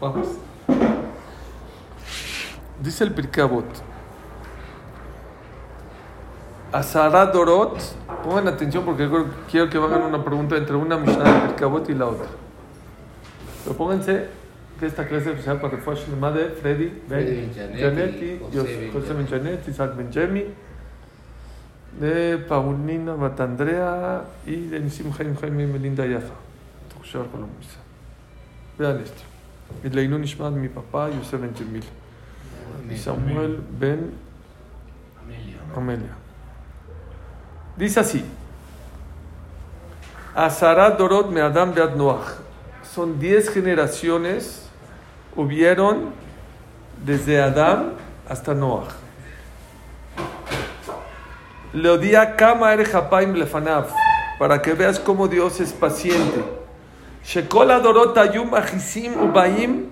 [0.00, 0.28] Vamos.
[2.82, 3.64] Dice el Pirkabot.
[6.72, 7.78] Asara Dorot.
[8.22, 9.08] Pongan atención porque
[9.50, 12.26] quiero que hagan una pregunta entre una Mishnah del Pirkabot y la otra.
[13.64, 14.28] Pero pónganse
[14.78, 18.40] que esta clase se para el de Freddy Ben Janetti,
[18.92, 20.44] José Ben Janetti, Isaac Ben Jemi,
[21.98, 26.34] de Paulina Batandrea y de Nisim Jaime Jaime Melinda Yafa.
[28.78, 29.35] Vean esto.
[29.84, 31.84] Y Leinu Nishmat, mi papá, Yosef Ben Jemil.
[32.90, 34.12] Y Samuel Ben
[35.76, 36.16] Amelia.
[37.76, 38.24] Dice así.
[40.34, 42.38] Azarat Dorot me Adam Beat Noach.
[42.82, 44.68] Son diez generaciones
[45.34, 46.12] hubieron
[47.04, 47.92] desde Adán
[48.28, 48.88] hasta Noach.
[51.72, 53.88] Le Kama er Hapaim Lefanav,
[54.38, 56.42] para que veas cómo Dios es paciente.
[57.26, 59.90] Shekol Adorot Ayum Achisim Ubaim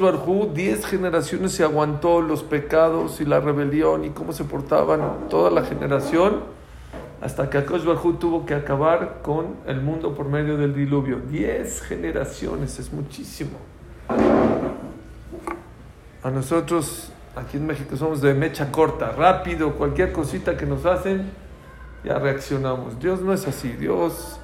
[0.00, 5.50] Barhu, diez generaciones se aguantó los pecados y la rebelión y cómo se portaban toda
[5.50, 6.40] la generación
[7.20, 11.20] hasta que Akash Barhu tuvo que acabar con el mundo por medio del diluvio.
[11.28, 13.58] Diez generaciones, es muchísimo.
[16.22, 21.30] A nosotros, aquí en México, somos de mecha corta, rápido, cualquier cosita que nos hacen,
[22.02, 22.98] ya reaccionamos.
[22.98, 24.39] Dios no es así, Dios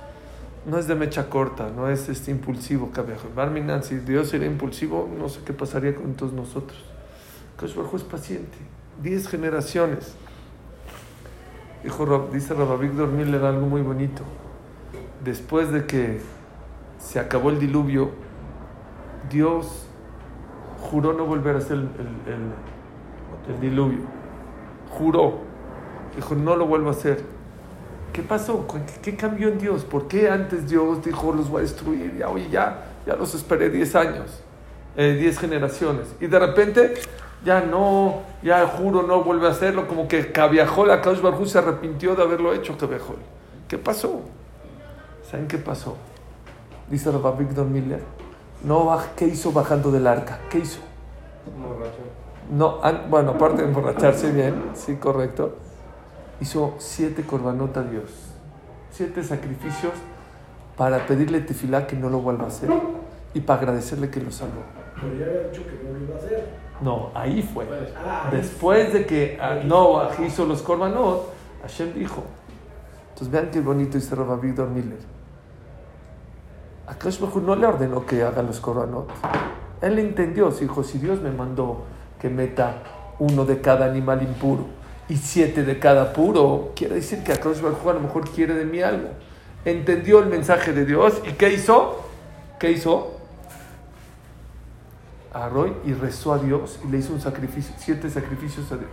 [0.67, 2.91] no es de mecha corta, no es este impulsivo,
[3.35, 6.85] Barminan, si Dios era impulsivo, no sé qué pasaría con todos nosotros.
[7.77, 8.59] Bajo es paciente,
[9.01, 10.17] diez generaciones.
[11.85, 14.23] Dijo, dice Rabavigdor Miller algo muy bonito.
[15.25, 16.21] Después de que
[16.99, 18.11] se acabó el diluvio,
[19.31, 19.87] Dios
[20.91, 21.85] juró no volver a hacer el,
[22.27, 24.01] el, el diluvio.
[24.91, 25.39] Juró.
[26.17, 27.36] Dijo, no lo vuelvo a hacer
[28.17, 28.67] ¿Qué pasó?
[29.03, 29.85] ¿Qué, cambió en Dios?
[29.85, 32.17] ¿Por qué antes Dios dijo los voy a destruir?
[32.17, 34.41] Ya, oye, ya, ya los esperé 10 años,
[34.97, 36.07] 10 eh, generaciones.
[36.19, 36.95] Y de repente,
[37.45, 39.87] ya no, ya juro, no vuelve a hacerlo.
[39.87, 43.19] Como que Cabiajol, a Kaush Barjú se arrepintió de haberlo hecho, Cabiajol.
[43.69, 44.23] ¿Qué pasó?
[45.31, 45.99] ¿Saben qué pasó?
[46.89, 48.01] Dice Rabbi Victor Miller.
[48.65, 50.39] No, ¿qué hizo bajando del arca?
[50.49, 50.81] ¿Qué hizo?
[52.51, 52.81] No,
[53.11, 55.66] bueno, aparte de emborracharse bien, sí, correcto
[56.41, 58.11] hizo siete corbanot a Dios,
[58.91, 59.93] siete sacrificios
[60.77, 62.71] para pedirle tefilá que no lo vuelva a hacer
[63.35, 64.63] y para agradecerle que lo salvó.
[64.95, 66.49] Pero ya había dicho que no lo iba a hacer.
[66.81, 67.67] No, ahí fue.
[67.97, 71.33] Ah, Después de que Noah hizo los corbanot,
[71.63, 72.23] Hashem dijo.
[73.11, 74.99] Entonces vean qué bonito dice Rabbi Víctor Miller.
[76.87, 79.11] A Kash no le ordenó que haga los corbanot.
[79.81, 81.85] Él entendió, dijo, si Dios me mandó
[82.21, 82.83] que meta
[83.19, 84.76] uno de cada animal impuro
[85.09, 86.73] y siete de cada puro.
[86.75, 89.11] Quiere decir que Akadosh Baruj a lo mejor quiere de mí algo.
[89.65, 92.05] Entendió el mensaje de Dios y ¿qué hizo?
[92.59, 93.19] ¿Qué hizo?
[95.33, 98.91] Agarró y rezó a Dios y le hizo un sacrificio, siete sacrificios a Dios.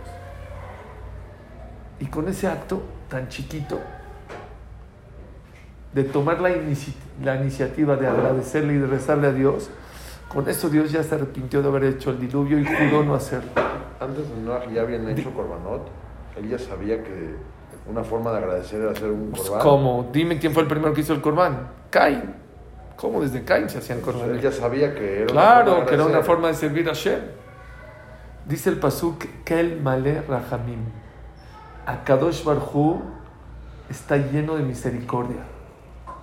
[2.00, 3.80] Y con ese acto tan chiquito
[5.92, 6.50] de tomar la,
[7.22, 9.70] la iniciativa de agradecerle y de rezarle a Dios,
[10.28, 13.52] con eso Dios ya se arrepintió de haber hecho el diluvio y juró no hacerlo.
[14.00, 16.03] Antes de Noah ya habían hecho Corbanot
[16.36, 17.34] él ya sabía que
[17.88, 19.60] una forma de agradecer era hacer un corbán.
[19.60, 20.10] ¿Cómo?
[20.12, 21.68] Dime quién fue el primero que hizo el corbán.
[21.90, 22.34] Caín.
[22.96, 24.36] ¿Cómo desde Caín se hacían corbanes?
[24.36, 27.20] Él ya sabía que era Claro, que era una forma de servir a Shem.
[28.46, 30.80] Dice el pasuk Kel Male Rahamim.
[31.86, 33.02] Akadosh Barhu
[33.90, 35.42] está lleno de misericordia.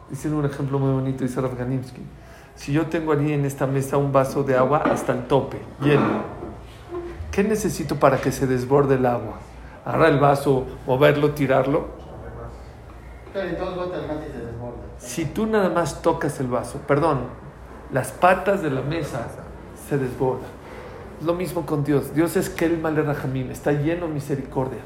[0.09, 2.01] Dice un ejemplo muy bonito, dice Rav Ganimsky.
[2.55, 6.23] Si yo tengo allí en esta mesa un vaso de agua hasta el tope, lleno,
[7.31, 9.39] ¿qué necesito para que se desborde el agua?
[9.85, 11.87] Agarrar el vaso, moverlo, tirarlo.
[14.97, 17.21] Si tú nada más tocas el vaso, perdón,
[17.91, 19.27] las patas de la mesa
[19.87, 20.49] se desbordan.
[21.23, 22.13] Lo mismo con Dios.
[22.15, 24.79] Dios es que el Rahamim, está lleno de misericordia.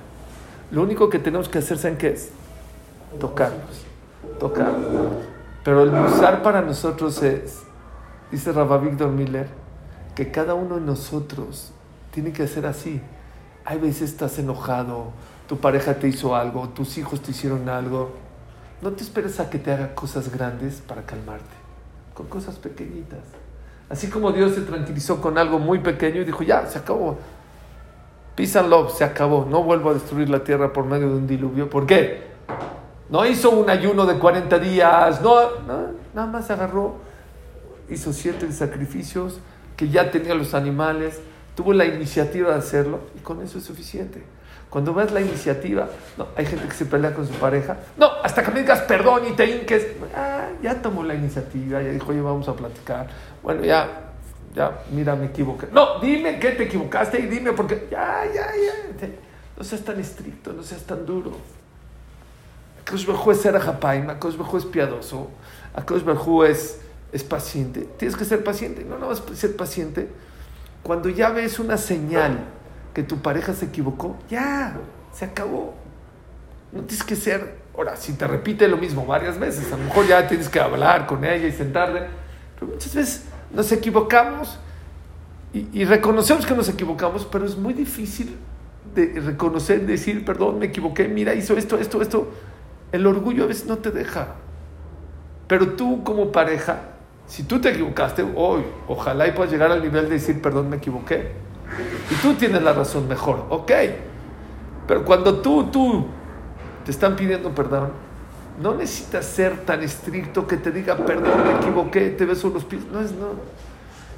[0.71, 2.31] Lo único que tenemos que hacer, ¿saben qué es?
[3.19, 3.85] Tocarlos.
[4.39, 5.23] Tocarlos.
[5.63, 7.63] Pero el usar para nosotros es,
[8.31, 9.47] dice Rabba Víctor Miller,
[10.13, 11.71] que cada uno de nosotros
[12.11, 13.01] tiene que hacer así.
[13.65, 15.07] Hay veces estás enojado,
[15.47, 18.11] tu pareja te hizo algo, tus hijos te hicieron algo.
[18.81, 21.55] No te esperes a que te haga cosas grandes para calmarte,
[22.13, 23.23] con cosas pequeñitas.
[23.89, 27.17] Así como Dios se tranquilizó con algo muy pequeño y dijo, ya, se acabó.
[28.35, 29.45] Peace and love, se acabó.
[29.49, 31.69] No vuelvo a destruir la tierra por medio de un diluvio.
[31.69, 32.23] ¿Por qué?
[33.09, 35.35] No hizo un ayuno de 40 días, no,
[35.67, 36.95] no nada más agarró,
[37.89, 39.39] hizo siete sacrificios
[39.75, 41.19] que ya tenía los animales
[41.55, 44.23] tuvo la iniciativa de hacerlo y con eso es suficiente.
[44.69, 45.87] Cuando ves la iniciativa,
[46.17, 47.77] no, hay gente que se pelea con su pareja.
[47.97, 49.87] No, hasta que me digas perdón y te hinques.
[50.13, 53.07] Ah, ya tomó la iniciativa, ya dijo, vamos a platicar.
[53.41, 54.11] Bueno, ya,
[54.53, 55.67] ya, mira, me equivoqué.
[55.71, 59.07] No, dime que te equivocaste y dime porque, ya, ya, ya.
[59.57, 61.31] No seas tan estricto, no seas tan duro.
[62.81, 65.29] Akash es ser ajapaim, Akash es piadoso,
[65.73, 66.03] Akash
[66.49, 66.81] es,
[67.13, 67.87] es paciente.
[67.97, 70.09] Tienes que ser paciente, no, no vas a ser paciente.
[70.85, 72.45] Cuando ya ves una señal
[72.93, 74.77] que tu pareja se equivocó, ya,
[75.11, 75.73] se acabó.
[76.71, 80.05] No tienes que ser, ahora, si te repite lo mismo varias veces, a lo mejor
[80.05, 82.01] ya tienes que hablar con ella y sentarle,
[82.53, 84.59] pero muchas veces nos equivocamos
[85.53, 88.37] y, y reconocemos que nos equivocamos, pero es muy difícil
[88.93, 92.31] de reconocer, decir, perdón, me equivoqué, mira, hizo esto, esto, esto.
[92.91, 94.35] El orgullo a veces no te deja.
[95.47, 96.94] Pero tú como pareja,
[97.27, 100.77] si tú te equivocaste, hoy, ojalá y puedas llegar al nivel de decir, perdón, me
[100.77, 101.31] equivoqué.
[102.11, 103.71] Y tú tienes la razón mejor, ok.
[104.87, 106.05] Pero cuando tú, tú,
[106.83, 107.91] te están pidiendo perdón,
[108.61, 112.83] no necesitas ser tan estricto que te diga, perdón, me equivoqué, te beso los pies.
[112.91, 113.29] No es, no.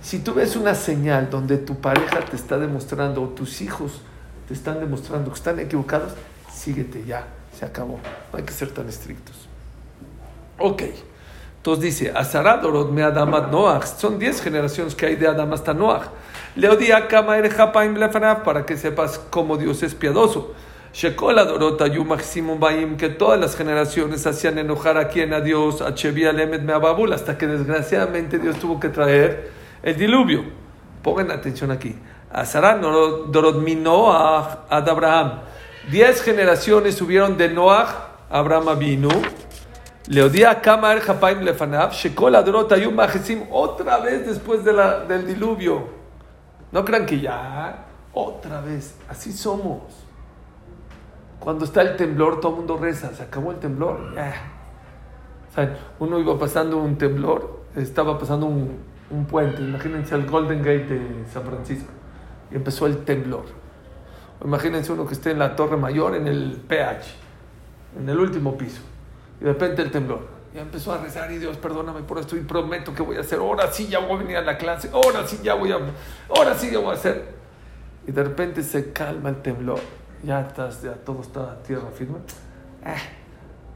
[0.01, 4.01] Si tú ves una señal donde tu pareja te está demostrando, o tus hijos
[4.47, 6.13] te están demostrando que están equivocados,
[6.53, 7.25] síguete ya,
[7.57, 7.99] se acabó.
[8.31, 9.47] No hay que ser tan estrictos.
[10.59, 10.83] Ok.
[11.67, 13.87] Entonces dice, Azara Dorot me Adamat Noach.
[13.97, 16.03] Son 10 generaciones que hay de Adam hasta Noach.
[16.55, 20.53] Leodía Kama Erejapaim Lefanaf, para que sepas cómo Dios es piadoso.
[20.93, 25.81] Shekola Dorot Ayumach Simon Baim, que todas las generaciones hacían enojar a quien a Dios,
[25.81, 29.51] a Chevia Lemet Meababul, hasta que desgraciadamente Dios tuvo que traer
[29.83, 30.45] el diluvio.
[31.03, 31.97] Pongan atención aquí.
[32.31, 35.41] Azara Dorot Minoach ad Abraham.
[35.91, 37.89] Diez generaciones subieron de Noach,
[38.29, 39.09] Abraham Avinu.
[40.07, 42.97] Leodía Kamar Japaim Lefanav, Shekol Adrot Ayum
[43.51, 45.83] otra vez después del diluvio.
[46.71, 49.81] No crean que ya, otra vez, así somos.
[51.39, 54.15] Cuando está el temblor, todo el mundo reza, se acabó el temblor.
[54.15, 54.33] Ya.
[55.99, 58.77] O uno iba pasando un temblor, estaba pasando un,
[59.09, 61.91] un puente, imagínense el Golden Gate de San Francisco,
[62.51, 63.45] y empezó el temblor.
[64.43, 67.07] Imagínense uno que esté en la Torre Mayor, en el PH,
[67.99, 68.81] en el último piso,
[69.39, 70.37] y de repente el temblor.
[70.53, 73.39] Ya empezó a rezar y Dios, perdóname por esto y prometo que voy a hacer.
[73.39, 75.77] Ahora sí ya voy a venir a la clase, ahora sí ya voy a,
[76.29, 77.35] ahora sí ya voy a hacer.
[78.07, 79.79] Y de repente se calma el temblor,
[80.23, 82.17] ya estás, ya todo está a tierra firme.
[82.85, 82.95] Eh,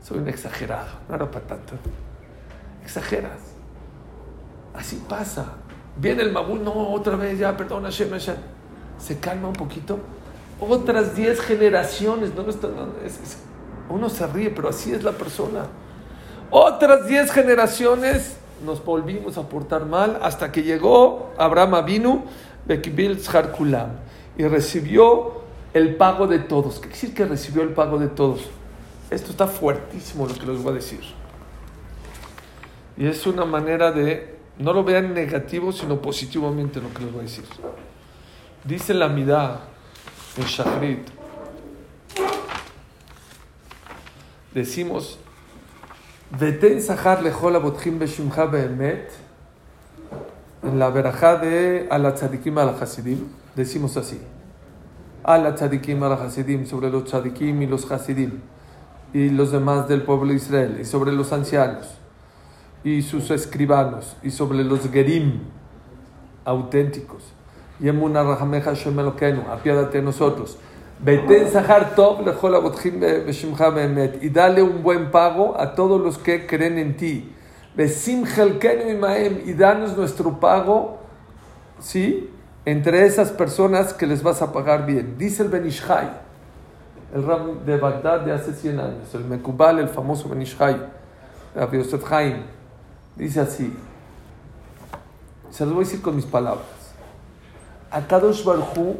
[0.01, 1.73] soy un exagerado, no era para tanto.
[2.83, 3.39] Exageras.
[4.73, 5.45] Así pasa.
[5.97, 8.35] Viene el Mabul, no, otra vez, ya, perdona, Hashem, Hashem.
[8.97, 9.99] Se calma un poquito.
[10.59, 12.49] Otras 10 generaciones, no, no,
[13.03, 13.37] es,
[13.89, 15.65] uno se ríe, pero así es la persona.
[16.49, 22.23] Otras 10 generaciones nos volvimos a portar mal hasta que llegó Abraham Avinu,
[22.65, 23.19] Bekibil
[23.57, 23.91] Kulam,
[24.37, 25.41] y recibió
[25.73, 26.79] el pago de todos.
[26.79, 28.49] ¿Qué quiere decir que recibió el pago de todos?
[29.09, 31.01] Esto está fuertísimo lo que les voy a decir.
[32.97, 37.21] Y es una manera de no lo vean negativo, sino positivamente lo que les voy
[37.21, 37.45] a decir.
[38.63, 39.61] Dice la Midah
[40.37, 41.20] en Shachrit.
[44.53, 45.18] Decimos,
[46.38, 49.12] Veten Sahar Lejola Botjim Beshimcha Behemet,
[50.63, 54.19] en la verajá de Ala Tzadikim Ala Hasidim, decimos así.
[55.24, 58.39] Ala Tzadikim Ala Hasidim, sobre los Tzadikim y los Hasidim,
[59.13, 62.01] y los demás del pueblo de Israel, y sobre los ancianos
[62.83, 65.39] y sus escribanos, y sobre los gerim
[66.45, 67.24] auténticos.
[67.79, 68.74] Y emuna rahameja
[69.51, 70.58] apiádate de nosotros.
[71.51, 72.24] Sahar tov
[73.74, 74.24] beemet.
[74.24, 77.34] Y dale un buen pago a todos los que creen en ti.
[77.75, 78.25] Besim
[78.88, 79.41] imaem.
[79.46, 81.00] Y danos nuestro pago,
[81.79, 82.29] ¿sí?
[82.65, 85.17] Entre esas personas que les vas a pagar bien.
[85.17, 86.12] Dice el Benishai,
[87.15, 90.77] el ram de Bagdad de hace 100 años, el Mekubal, el famoso Benishai,
[91.55, 92.43] Rabbi Yosef Haim.
[93.15, 93.74] Dice así,
[95.50, 96.65] se los voy a decir con mis palabras.
[97.89, 98.98] A Kadosh Barhu,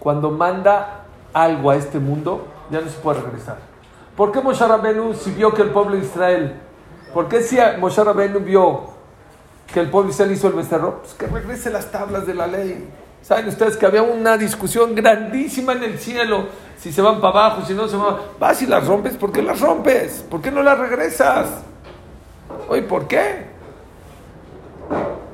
[0.00, 3.58] cuando manda algo a este mundo, ya no se puede regresar.
[4.16, 6.60] ¿Por qué Moshe Rabenu si vio que el pueblo de Israel,
[7.14, 8.90] por qué si Moshe Rabenu vio
[9.72, 10.98] que el pueblo de Israel hizo el becerro?
[11.02, 12.88] Pues que regrese las tablas de la ley.
[13.22, 16.46] ¿Saben ustedes que había una discusión grandísima en el cielo?
[16.78, 18.16] Si se van para abajo, si no se van.
[18.38, 20.24] Vas y las rompes, ¿por qué las rompes?
[20.28, 21.46] ¿Por qué no las regresas?
[22.68, 23.46] Oye, ¿por qué?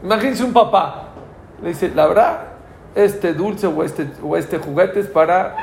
[0.02, 1.10] Imagínense un papá.
[1.62, 2.40] Le dice, la verdad,
[2.96, 5.54] este dulce o este, o este juguete es para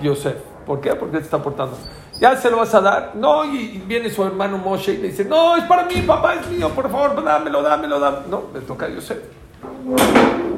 [0.00, 0.36] Yosef.
[0.64, 0.94] ¿Por qué?
[0.94, 1.76] Porque te está portando.
[2.20, 3.12] ¿Ya se lo vas a dar?
[3.16, 6.48] No, y viene su hermano Moshe y le dice, no, es para mí, papá, es
[6.48, 8.22] mío, por favor, dámelo, dámelo, dámelo.
[8.30, 9.18] No, le toca a Yosef.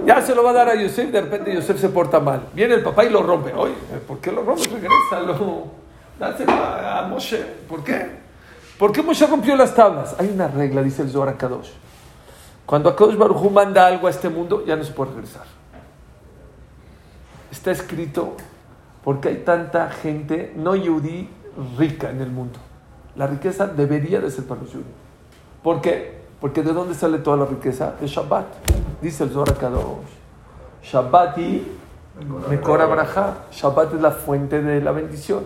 [0.05, 2.49] Ya se lo va a dar a Yosef, de repente Yosef se porta mal.
[2.53, 3.55] Viene el papá y lo rompe.
[3.55, 3.75] Oye,
[4.07, 4.71] ¿por qué lo rompes?
[4.71, 5.85] Regrésalo.
[6.19, 7.43] Dáselo a Moshe.
[7.67, 8.11] ¿Por qué?
[8.79, 10.15] ¿Por qué Moshe rompió las tablas?
[10.19, 11.71] Hay una regla, dice el Zohar Kadosh.
[12.67, 15.54] Cuando Akadosh Baruj manda algo a este mundo, ya no se puede regresar.
[17.55, 18.33] Está escrito
[19.05, 21.31] porque hay tanta gente no yudí
[21.79, 22.59] rica en el mundo.
[23.15, 24.83] La riqueza debería de ser para los yudí.
[25.63, 26.19] ¿Por qué?
[26.41, 27.95] Porque ¿de dónde sale toda la riqueza?
[28.01, 28.47] De Shabbat.
[29.01, 29.85] Dice el Zohar Kadosh.
[30.83, 31.65] Shabbat y
[32.51, 33.45] Mekora Braja.
[33.53, 35.45] Shabbat es la fuente de la bendición.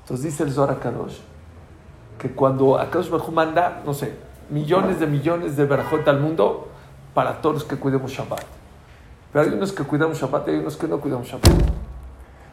[0.00, 1.18] Entonces dice el Zohar Kadosh
[2.18, 4.14] que cuando Akadosh Baruj manda, no sé,
[4.48, 6.68] millones de millones de Berajot al mundo,
[7.12, 8.61] para todos los que cuidemos Shabbat.
[9.32, 11.50] Pero hay unos que cuidamos Shabbat y hay unos que no cuidamos Shabbat.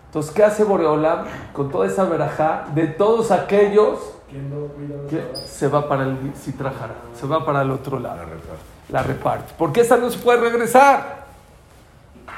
[0.05, 5.07] Entonces, ¿qué hace Boreolam con toda esa verajá de todos aquellos ¿Quién no cuida de
[5.07, 8.17] que se va para el Sitrajara, se va para el otro lado?
[8.17, 8.63] La reparte.
[8.89, 9.53] La reparte.
[9.57, 11.25] Porque esa no se puede regresar.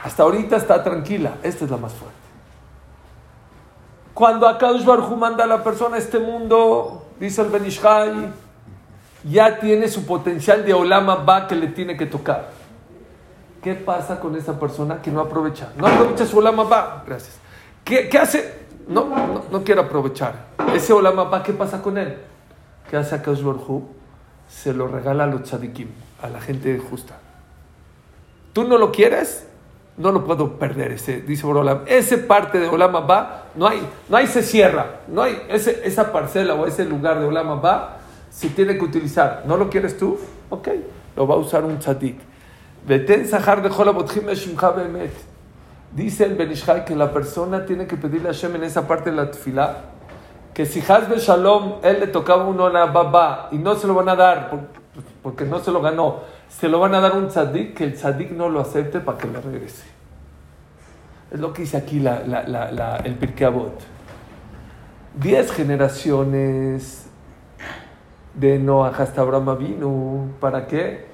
[0.03, 1.35] Hasta ahorita está tranquila.
[1.43, 2.21] Esta es la más fuerte.
[4.13, 8.31] Cuando Akadosh Baruj manda a la persona a este mundo, dice el Benishai,
[9.23, 12.49] ya tiene su potencial de Olama va que le tiene que tocar.
[13.61, 15.71] ¿Qué pasa con esa persona que no aprovecha?
[15.77, 17.03] No aprovecha su Olama va.
[17.05, 17.37] Gracias.
[17.83, 18.61] ¿Qué, qué hace?
[18.87, 20.47] No, no, no quiere aprovechar.
[20.73, 22.17] Ese Olama va, ¿qué pasa con él?
[22.89, 23.87] ¿Qué hace Baruj Hu?
[24.49, 25.89] Se lo regala a los tzadikim,
[26.21, 27.19] a la gente justa.
[28.51, 29.47] ¿Tú no lo quieres?
[29.95, 31.81] No lo puedo perder, ese, dice Borolam.
[31.85, 35.01] Ese parte de Olama va, no hay, no hay se cierra.
[35.07, 37.97] No hay ese, esa parcela o ese lugar de Olama va,
[38.29, 39.43] se tiene que utilizar.
[39.45, 40.17] ¿No lo quieres tú?
[40.49, 40.67] Ok,
[41.15, 42.30] lo va a usar un tzadik.
[42.87, 45.11] Veten sahar beemet.
[45.93, 49.17] Dice el Benishai que la persona tiene que pedirle a Hashem en esa parte de
[49.17, 49.77] la tefilá
[50.53, 54.09] que si Hazbe Shalom él le tocaba uno a baba y no se lo van
[54.09, 54.67] a dar por-
[55.21, 56.19] porque no se lo ganó,
[56.49, 59.27] se lo van a dar un tzadik que el tzadik no lo acepte para que
[59.27, 59.85] le regrese.
[61.31, 63.79] Es lo que dice aquí la- la- la- el Pirkei Avot.
[65.15, 67.05] Diez generaciones
[68.33, 70.27] de Noah hasta Abraham vino.
[70.39, 71.10] ¿Para qué?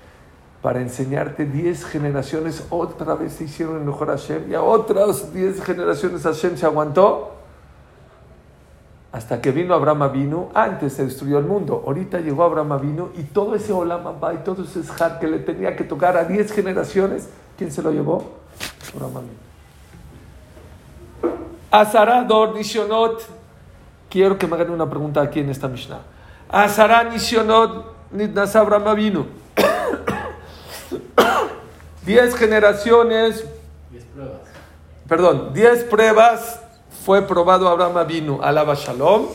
[0.61, 5.63] Para enseñarte diez generaciones otra vez se hicieron enojar a Hashem y a otras diez
[5.63, 7.37] generaciones Hashem se aguantó
[9.11, 11.83] hasta que vino Abraham vino, antes se destruyó el mundo.
[11.85, 15.75] Ahorita llegó Abraham vino y todo ese Olam y todo ese Shar que le tenía
[15.75, 18.33] que tocar a 10 generaciones, ¿quién se lo llevó?
[18.93, 19.47] Abraham vino.
[21.71, 23.23] Azara Dor Nishonot.
[24.09, 26.01] Quiero que me hagan una pregunta aquí en esta Mishnah.
[26.49, 29.46] Azara Nishonot Nidnas Abraham vino.
[32.07, 33.45] 10 generaciones
[33.91, 34.39] Diez pruebas.
[35.09, 36.61] perdón, 10 pruebas
[37.03, 39.27] fue probado Abraham Avinu, alaba Shalom,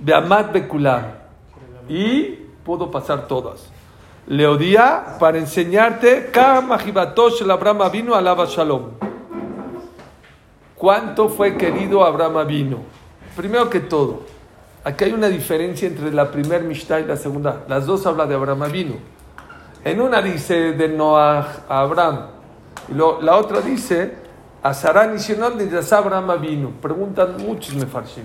[0.00, 1.04] Beamat Bekulam,
[1.88, 2.22] y
[2.64, 3.70] pudo pasar todas.
[4.26, 8.90] Leodía para enseñarte Kama Jibatosh el Abraham Avinu, alaba Shalom.
[10.74, 12.78] ¿Cuánto fue querido Abraham Avinu?
[13.36, 14.22] Primero que todo,
[14.82, 17.62] aquí hay una diferencia entre la primera Mishnah y la segunda.
[17.68, 19.15] Las dos hablan de Abraham Avinu.
[19.86, 22.26] En una dice de Noah a Abraham,
[22.88, 24.14] y la otra dice
[24.60, 25.32] a Sarán y
[25.64, 26.72] de Abraham vino.
[26.82, 28.24] Preguntan muchos mefarshim.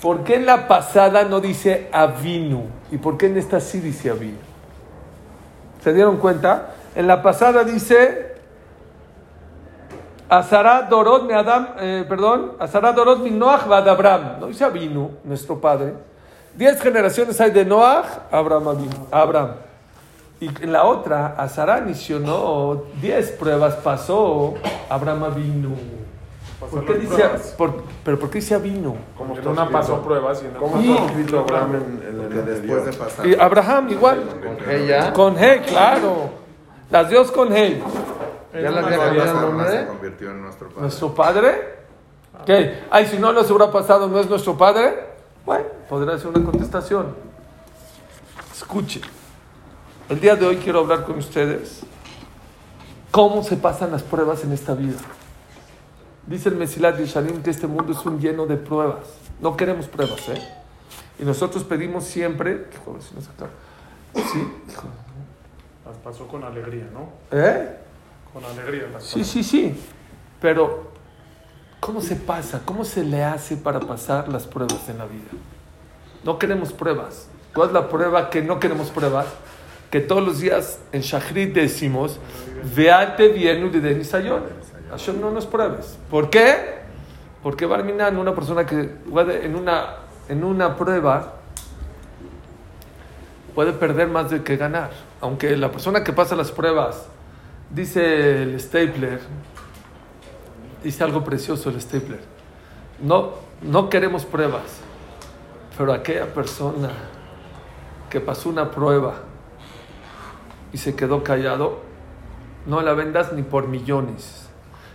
[0.00, 2.66] ¿Por qué en la pasada no dice Avinu?
[2.92, 4.38] ¿Y por qué en esta sí dice Avinu?
[5.82, 6.74] ¿Se dieron cuenta?
[6.94, 8.36] En la pasada dice
[10.28, 14.36] Azará Dorot Adam, eh, perdón, Azará Dorot mi Noach va Abraham.
[14.38, 15.94] No dice Avinu, nuestro padre.
[16.54, 19.65] Diez generaciones hay de Noach, Abraham Abraham.
[20.38, 24.54] Y en la otra, Azará inició diez pruebas pasó,
[24.90, 25.70] Abraham vino.
[26.70, 27.22] ¿Por qué dice,
[27.56, 28.96] por- pero ¿por qué dice vino?
[29.16, 29.78] ¿Cómo En está una escrito?
[29.80, 33.26] pasó pruebas y en ¿Cómo está escrito Abraham en, en Porque el después de pasar.
[33.26, 34.24] Y Abraham igual.
[34.42, 35.12] ¿Con G ya?
[35.12, 36.30] Con G, claro.
[36.90, 37.78] Las Dios con G.
[38.54, 39.86] ¿Ya Después había cambiado el se nombre?
[39.86, 40.80] convirtió en nuestro padre.
[40.82, 41.74] ¿Nuestro padre?
[42.46, 42.78] ¿Qué?
[42.90, 44.94] Ay, si no nos hubiera pasado, ¿no es nuestro padre?
[45.44, 47.14] Bueno, podría ser una contestación.
[48.54, 49.00] Escuche.
[50.08, 51.80] El día de hoy quiero hablar con ustedes
[53.10, 54.98] cómo se pasan las pruebas en esta vida.
[56.26, 59.06] Dice el Mesilat Yesharim que este mundo es un lleno de pruebas.
[59.40, 60.42] No queremos pruebas, ¿eh?
[61.18, 62.66] Y nosotros pedimos siempre...
[62.84, 63.50] Joder, si no se acaba.
[64.14, 64.48] Sí.
[65.86, 67.08] Las pasó con alegría, ¿no?
[67.36, 67.76] ¿Eh?
[68.32, 69.32] Con alegría las Sí, pasó.
[69.32, 69.80] sí, sí.
[70.40, 70.90] Pero,
[71.80, 72.60] ¿cómo se pasa?
[72.64, 75.30] ¿Cómo se le hace para pasar las pruebas en la vida?
[76.24, 77.28] No queremos pruebas.
[77.54, 79.26] ¿Cuál es la prueba que no queremos pruebas?
[79.90, 82.18] Que todos los días en Shachrit decimos,
[82.74, 84.42] Veate vienu de Denisayon.
[84.90, 85.98] Hashem no nos pruebes.
[86.10, 86.76] ¿Por qué?
[87.42, 89.96] Porque Barminan, una persona que puede en una,
[90.28, 91.34] en una prueba,
[93.54, 94.90] puede perder más de que ganar.
[95.20, 97.06] Aunque la persona que pasa las pruebas,
[97.70, 99.20] dice el Stapler,
[100.82, 102.20] dice algo precioso el Stapler,
[103.00, 104.80] no, no queremos pruebas,
[105.76, 106.90] pero aquella persona
[108.10, 109.14] que pasó una prueba
[110.76, 111.78] y se quedó callado,
[112.66, 114.46] no la vendas ni por millones.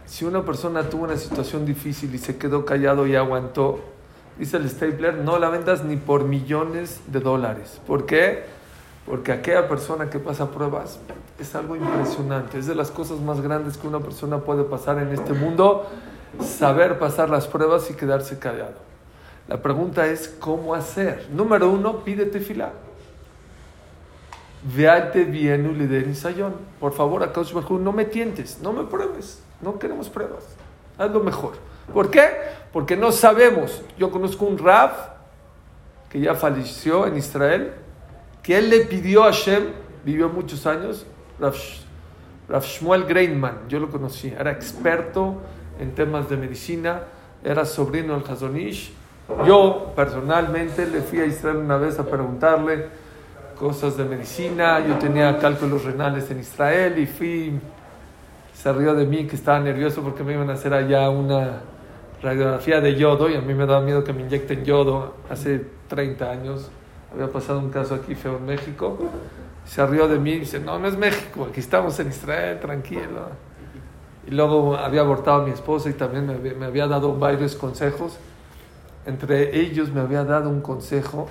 [0.06, 3.80] Si una persona tuvo una situación difícil y se quedó callado y aguantó,
[4.38, 7.82] dice el Stapler, no la vendas ni por millones de dólares.
[7.88, 8.44] ¿Por qué?
[9.08, 11.00] Porque aquella persona que pasa pruebas
[11.40, 12.60] es algo impresionante.
[12.60, 15.88] Es de las cosas más grandes que una persona puede pasar en este mundo,
[16.42, 18.76] saber pasar las pruebas y quedarse callado.
[19.48, 21.28] La pregunta es, ¿cómo hacer?
[21.34, 22.72] Número uno, pídete fila.
[24.64, 26.54] Veate bien Uliden Sayón.
[26.80, 27.32] Por favor, a
[27.80, 29.42] no me tientes, no me pruebes.
[29.62, 30.44] No queremos pruebas.
[30.98, 31.54] Haz lo mejor.
[31.94, 32.30] ¿Por qué?
[32.72, 33.82] Porque no sabemos.
[33.98, 34.92] Yo conozco un Rab
[36.10, 37.74] que ya falleció en Israel,
[38.44, 39.68] que él le pidió a Hashem,
[40.04, 41.06] vivió muchos años,
[41.40, 45.38] Rav Shmuel Greinman, yo lo conocí, era experto
[45.80, 47.04] en temas de medicina,
[47.44, 48.94] era sobrino del Hazonish.
[49.46, 52.90] Yo personalmente le fui a Israel una vez a preguntarle
[53.62, 57.60] cosas de medicina, yo tenía cálculos renales en Israel y fui,
[58.56, 61.62] se rió de mí que estaba nervioso porque me iban a hacer allá una
[62.24, 66.32] radiografía de yodo y a mí me daba miedo que me inyecten yodo hace 30
[66.32, 66.72] años.
[67.14, 68.98] Había pasado un caso aquí feo en México.
[69.64, 73.30] Se rió de mí y dice, no, no es México, aquí estamos en Israel, tranquilo.
[74.26, 78.18] Y luego había abortado a mi esposa y también me, me había dado varios consejos.
[79.06, 81.28] Entre ellos me había dado un consejo,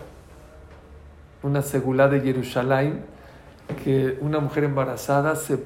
[1.42, 3.04] una segulá de Jerusalén,
[3.84, 5.58] que una mujer embarazada se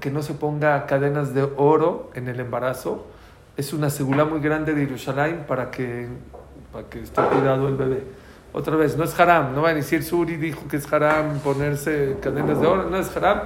[0.00, 3.06] que no se ponga cadenas de oro en el embarazo.
[3.56, 6.08] Es una segulá muy grande de Jerusalén para que,
[6.72, 8.02] para que esté cuidado el bebé.
[8.52, 12.16] Otra vez, no es haram, no va a decir Suri dijo que es haram ponerse
[12.20, 13.40] cadenas de oro, no es haram,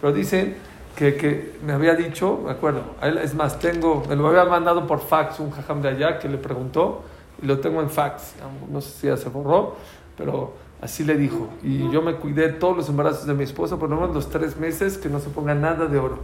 [0.00, 0.56] pero dicen
[0.96, 5.00] que, que me había dicho, me acuerdo, es más, tengo, me lo había mandado por
[5.00, 7.02] fax un jajam de allá que le preguntó,
[7.42, 8.34] y lo tengo en fax,
[8.70, 9.76] no sé si ya se borró,
[10.16, 10.54] pero
[10.84, 11.48] así le dijo.
[11.62, 14.58] Y yo me cuidé todos los embarazos de mi esposa, por lo menos los tres
[14.58, 16.18] meses, que no se ponga nada de oro.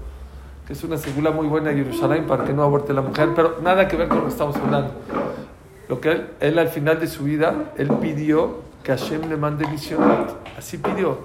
[0.67, 3.57] Que es una segula muy buena de Jerusalén para que no aborte la mujer, pero
[3.63, 4.93] nada que ver con lo que estamos hablando.
[5.89, 10.03] Lo que él, al final de su vida, él pidió que Hashem le mande visión.
[10.57, 11.19] Así pidió.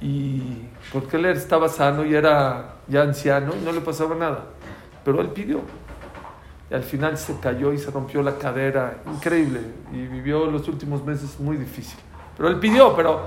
[0.00, 4.44] Y porque él estaba sano y era ya anciano no le pasaba nada.
[5.04, 5.60] Pero él pidió.
[6.70, 9.02] Y al final se cayó y se rompió la cadera.
[9.12, 9.60] Increíble.
[9.92, 11.98] Y vivió los últimos meses muy difícil.
[12.40, 13.26] Pero él pidió, pero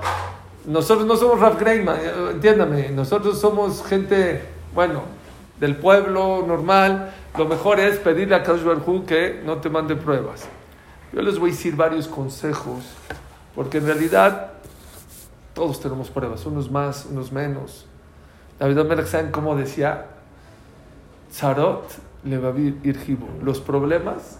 [0.65, 1.99] nosotros no somos Raf Greiman,
[2.31, 2.89] entiéndame.
[2.89, 4.41] Nosotros somos gente,
[4.73, 5.03] bueno,
[5.59, 7.13] del pueblo normal.
[7.37, 10.47] Lo mejor es pedirle a Kadosh Barhu que no te mande pruebas.
[11.11, 12.85] Yo les voy a decir varios consejos,
[13.53, 14.53] porque en realidad
[15.53, 17.85] todos tenemos pruebas, unos más, unos menos.
[18.57, 20.07] David Amelech, ¿saben cómo decía?
[21.31, 21.87] Zarot
[22.23, 23.19] le va a ir.
[23.43, 24.39] Los problemas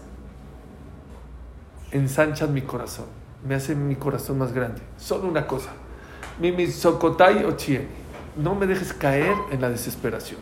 [1.92, 3.06] ensanchan mi corazón,
[3.46, 4.80] me hacen mi corazón más grande.
[4.96, 5.70] Solo una cosa,
[6.40, 7.56] mi sokotai o
[8.36, 10.40] no me dejes caer en la desesperación.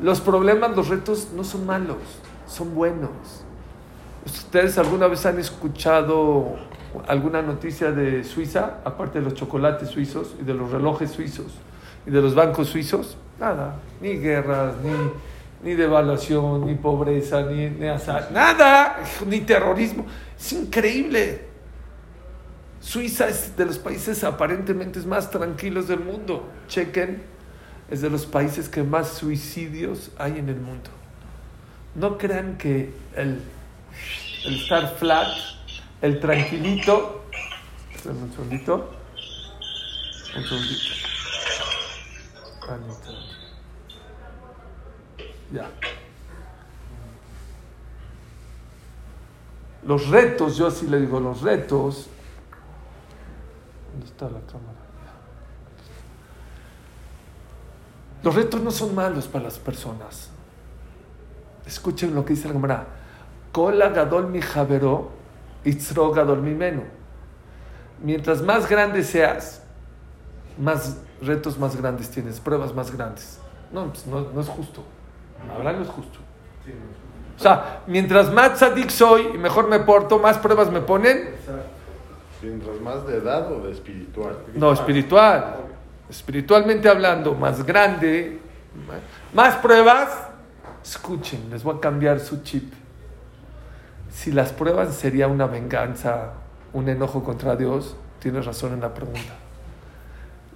[0.00, 1.98] Los problemas, los retos no son malos,
[2.46, 3.10] son buenos.
[4.24, 6.56] ¿Ustedes alguna vez han escuchado
[7.08, 11.52] alguna noticia de Suiza, aparte de los chocolates suizos y de los relojes suizos
[12.06, 13.16] y de los bancos suizos?
[13.40, 17.86] Nada, ni guerras, ni, ni devaluación, ni pobreza, ni, ni
[18.32, 20.06] nada, ni terrorismo.
[20.38, 21.51] Es increíble.
[22.82, 26.48] Suiza es de los países aparentemente más tranquilos del mundo.
[26.68, 27.22] Chequen,
[27.90, 30.90] es de los países que más suicidios hay en el mundo.
[31.94, 33.40] No crean que el,
[34.44, 35.28] el estar flat
[36.02, 37.24] el tranquilito.
[38.04, 38.90] Un segundito.
[40.36, 40.92] Un segundito.
[45.52, 45.70] Ya.
[49.84, 52.08] Los retos, yo así le digo, los retos.
[53.92, 54.78] ¿Dónde está la cámara?
[58.22, 60.30] Los retos no son malos para las personas.
[61.66, 62.86] Escuchen lo que dice la cámara.
[63.52, 65.10] Kola gadol mi javero
[65.64, 66.82] Itzroga dormimeno.
[68.02, 69.62] Mientras más grande seas,
[70.58, 73.38] más retos más grandes tienes, pruebas más grandes.
[73.70, 74.82] No, pues no, no es justo.
[75.56, 76.18] Ahora no es justo.
[77.38, 81.34] O sea, mientras más tzadik soy y mejor me porto, más pruebas me ponen.
[82.42, 84.36] Mientras más de edad o de espiritual.
[84.54, 85.56] No, espiritual.
[86.10, 88.38] Espiritualmente hablando, más grande,
[89.32, 90.08] más pruebas.
[90.82, 92.72] Escuchen, les voy a cambiar su chip
[94.12, 96.34] si las pruebas sería una venganza,
[96.72, 99.34] un enojo contra Dios, tienes razón en la pregunta.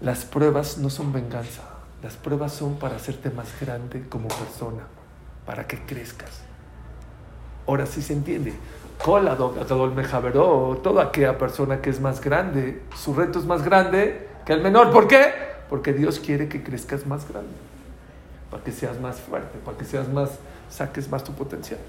[0.01, 1.63] Las pruebas no son venganza,
[2.03, 4.85] las pruebas son para hacerte más grande como persona,
[5.47, 6.43] para que crezcas.
[7.67, 8.55] Ahora sí se entiende.
[10.83, 14.91] Toda aquella persona que es más grande, su reto es más grande que el menor.
[14.93, 15.33] ¿Por qué?
[15.69, 17.53] Porque Dios quiere que crezcas más grande,
[18.51, 20.31] para que seas más fuerte, para que seas más,
[20.71, 21.81] saques más tu potencial.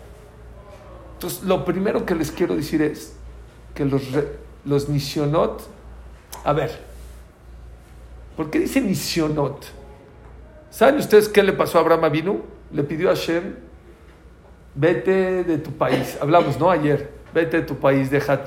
[1.14, 3.16] Entonces, lo primero que les quiero decir es
[3.74, 4.04] que los,
[4.66, 5.68] los nisionot,
[6.44, 6.80] a ver,
[8.36, 9.66] ¿por qué dice nisionot?
[10.70, 12.42] ¿Saben ustedes qué le pasó a Abraham Avinu?
[12.72, 13.56] Le pidió a Hashem,
[14.78, 16.18] vete de tu país.
[16.22, 16.70] Hablamos, ¿no?
[16.70, 18.40] Ayer, vete de tu país, deja.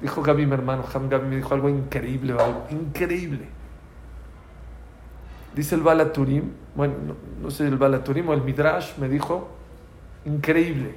[0.00, 3.48] Dijo Gaby, mi hermano, Gaby me dijo algo increíble, algo increíble.
[5.54, 9.48] Dice el Balaturim, bueno, no, no sé el Balaturim o el Midrash, me dijo,
[10.26, 10.96] increíble.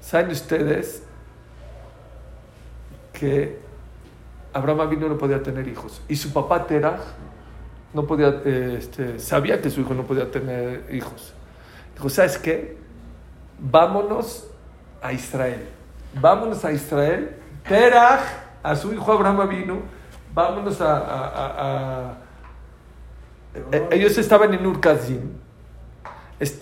[0.00, 1.02] ¿Saben ustedes
[3.12, 3.58] que
[4.52, 6.02] Abraham Avinu no podía tener hijos?
[6.08, 7.00] Y su papá Terah
[7.92, 11.34] no podía, este, sabía que su hijo no podía tener hijos.
[12.00, 12.78] Dijo, ¿sabes qué?
[13.58, 14.48] Vámonos
[15.02, 15.68] a Israel.
[16.18, 17.36] Vámonos a Israel.
[17.68, 18.20] Terah,
[18.62, 19.82] a su hijo Abraham Avinu,
[20.32, 22.14] vámonos a...
[23.72, 25.40] Eh, ellos estaban en Urkazim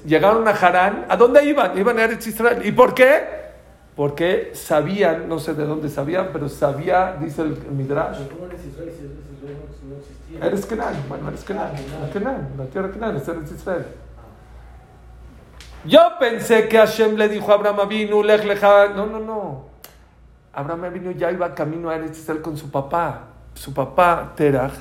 [0.04, 1.06] llegaron a Harán.
[1.08, 1.78] ¿A dónde iban?
[1.78, 2.66] Iban a Eretz Israel.
[2.66, 3.38] ¿Y por qué?
[3.94, 8.18] Porque sabían, no sé de dónde sabían, pero sabía, dice el, Midrash.
[8.28, 9.04] ¿Cómo eres Israel si
[9.86, 10.44] no, existía?
[10.44, 11.70] Eres Kenan, bueno, eres Kenan.
[12.12, 13.86] Kenan, la tierra Kenan, es Eretz Israel.
[15.84, 18.88] Yo pensé que Hashem le dijo a Abraham Avinu, lej leja.
[18.88, 19.66] No, no, no.
[20.52, 23.26] Abraham Avinu ya iba camino a Eretz con su papá.
[23.54, 24.74] Su papá, Terach,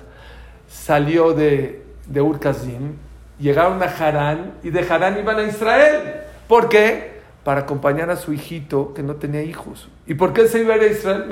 [0.67, 3.07] salió de, de Urkazim
[3.39, 6.21] llegaron a Harán y de Harán iban a Israel.
[6.47, 7.17] ¿Por qué?
[7.43, 9.89] Para acompañar a su hijito que no tenía hijos.
[10.05, 11.25] ¿Y por qué se iba a Israel?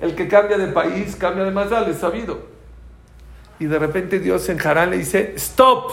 [0.00, 2.38] El que cambia de país, cambia de Mazal, es sabido.
[3.58, 5.90] Y de repente Dios en Harán le dice, stop,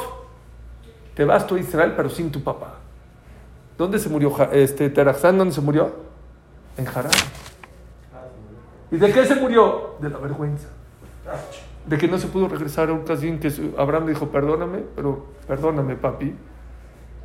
[1.15, 2.75] te vas tú a Israel pero sin tu papá.
[3.77, 5.37] ¿Dónde se murió este, Terazán?
[5.37, 5.93] ¿Dónde se murió?
[6.77, 7.11] En Harán.
[8.91, 9.95] ¿Y de qué se murió?
[9.99, 10.67] De la vergüenza
[11.85, 15.95] de que no se pudo regresar a un casín que Abraham dijo, perdóname, pero perdóname,
[15.95, 16.33] papi.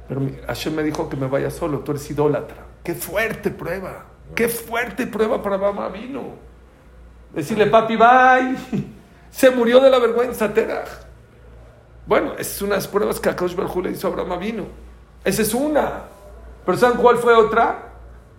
[0.09, 2.64] Pero Hashem me dijo que me vaya solo, tú eres idólatra.
[2.83, 6.22] Qué fuerte prueba, qué fuerte prueba para Abraham vino.
[7.35, 8.57] Decirle, papi, bye.
[9.31, 10.85] Se murió de la vergüenza, Terah.
[12.11, 14.64] Bueno, esas son unas pruebas que Akadosh Baruj le hizo a Abraham vino.
[15.25, 16.03] Esa es una.
[16.66, 17.92] Pero ¿saben cuál fue otra?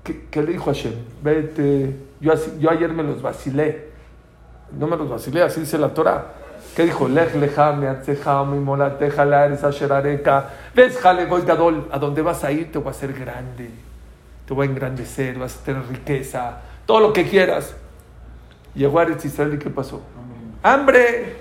[0.03, 3.91] Que, le dijo a Hashem, vete, yo, yo ayer me los vacilé
[4.77, 6.33] no me los vacilé, así dice la Torah.
[6.75, 7.07] ¿Qué dijo?
[7.07, 7.73] Lech lecha
[8.43, 9.61] mi molateja la eres.
[10.75, 11.87] Ves jale gadol.
[11.91, 13.69] A donde vas a ir te voy a hacer grande.
[14.45, 16.59] Te voy a engrandecer, vas a tener riqueza.
[16.85, 17.75] Todo lo que quieras.
[18.73, 20.01] Llegó a Eretz Israel y ¿qué pasó?
[20.63, 21.35] ¡Hambre!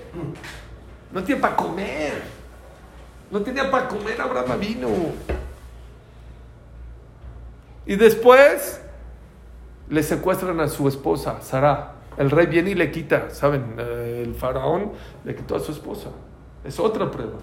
[1.13, 2.21] No tiene para comer.
[3.29, 4.89] No tenía para comer Abraham vino.
[7.85, 8.81] Y después
[9.89, 11.93] le secuestran a su esposa, Sara.
[12.17, 13.75] El rey viene y le quita, ¿saben?
[13.77, 14.91] Eh, el faraón
[15.23, 16.09] le quitó a su esposa.
[16.63, 17.39] Es otra prueba.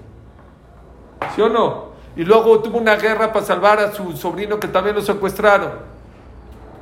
[1.35, 1.89] ¿Sí o no?
[2.17, 5.73] Y luego tuvo una guerra para salvar a su sobrino que también lo secuestraron.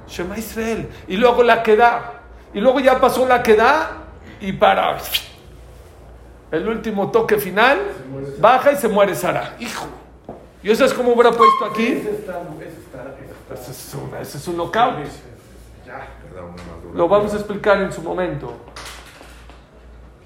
[0.09, 0.89] Shema Israel.
[1.09, 2.23] Y luego la queda.
[2.53, 3.91] Y luego ya pasó la queda
[4.41, 4.99] y para
[6.57, 7.79] el último toque final,
[8.41, 9.57] baja y se muere Sara.
[9.61, 9.87] Hijo.
[10.63, 12.03] ¿Y eso es como hubiera puesto aquí?
[13.53, 15.07] Ese es un, ese es un knockout.
[16.95, 18.53] Lo vamos a explicar en su momento.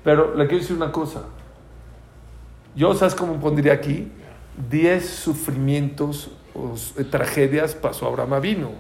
[0.03, 1.25] Pero le quiero decir una cosa.
[2.75, 4.11] Yo, ¿sabes cómo pondría aquí?
[4.71, 8.71] Diez sufrimientos o eh, tragedias pasó Abraham vino.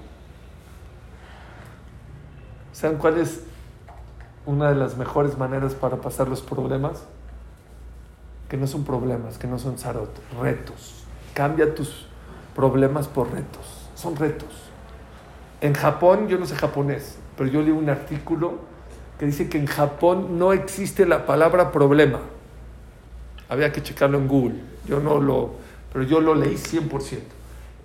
[2.72, 3.42] ¿Saben cuál es
[4.46, 7.04] una de las mejores maneras para pasar los problemas?
[8.50, 10.10] Que no son problemas, que no son zarot,
[10.42, 11.04] retos.
[11.32, 12.06] Cambia tus
[12.54, 13.88] problemas por retos.
[13.94, 14.48] Son retos.
[15.62, 18.58] En Japón, yo no sé japonés, pero yo leí un artículo
[19.18, 22.20] que dice que en Japón no existe la palabra problema.
[23.48, 24.60] Había que checarlo en Google.
[24.86, 25.54] Yo no lo,
[25.92, 27.18] pero yo lo leí 100%.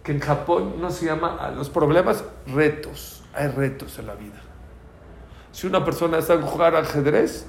[0.03, 3.23] Que en Japón no se llama a los problemas retos.
[3.33, 4.41] Hay retos en la vida.
[5.51, 7.45] Si una persona está a jugar ajedrez,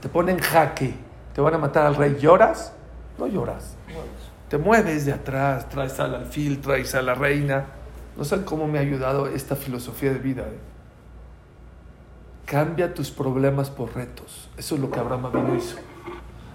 [0.00, 0.94] te ponen jaque,
[1.34, 2.72] te van a matar al rey, ¿lloras?
[3.18, 3.76] No lloras.
[4.48, 7.66] Te mueves de atrás, traes al alfil, traes a la reina
[8.20, 10.42] no saben cómo me ha ayudado esta filosofía de vida.
[10.42, 10.58] ¿eh?
[12.44, 14.50] Cambia tus problemas por retos.
[14.58, 15.76] Eso es lo que Abraham Avino hizo.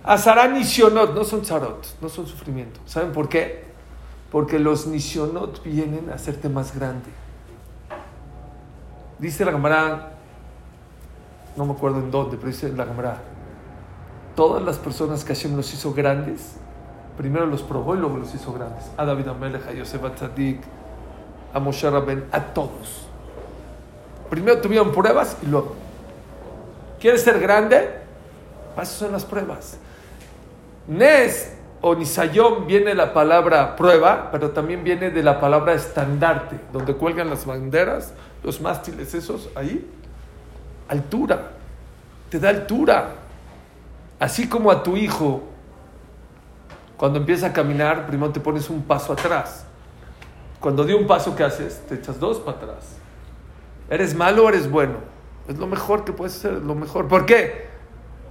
[0.04, 2.80] Azarán nisionot no son zarot, no son sufrimiento.
[2.86, 3.64] ¿Saben por qué?
[4.32, 7.10] Porque los nisionot vienen a hacerte más grande.
[9.18, 10.12] Dice la cámara
[11.56, 13.24] no me acuerdo en dónde, pero dice la Gemara,
[14.36, 16.56] todas las personas que Hashem los hizo grandes,
[17.18, 18.86] primero los probó y luego los hizo grandes.
[18.98, 20.62] A David Amelech, a Yosef Atzadik,
[21.54, 23.08] a Moshe Rabben, a todos.
[24.30, 25.76] Primero tuvieron pruebas y luego.
[27.00, 27.90] ¿Quieres ser grande?
[28.74, 29.78] Esas son las pruebas.
[30.88, 36.96] Nes o Nisayom viene la palabra prueba, pero también viene de la palabra estandarte, donde
[36.96, 39.88] cuelgan las banderas, los mástiles esos, ahí.
[40.88, 41.52] Altura.
[42.30, 43.25] Te da altura.
[44.20, 45.44] Así como a tu hijo,
[46.98, 49.66] cuando empieza a caminar, primero te pones un paso atrás.
[50.60, 51.82] Cuando dio un paso, ¿qué haces?
[51.88, 52.96] Te echas dos para atrás.
[53.90, 54.96] ¿Eres malo o eres bueno?
[55.48, 57.08] Es lo mejor que puedes ser, lo mejor.
[57.08, 57.68] ¿Por qué?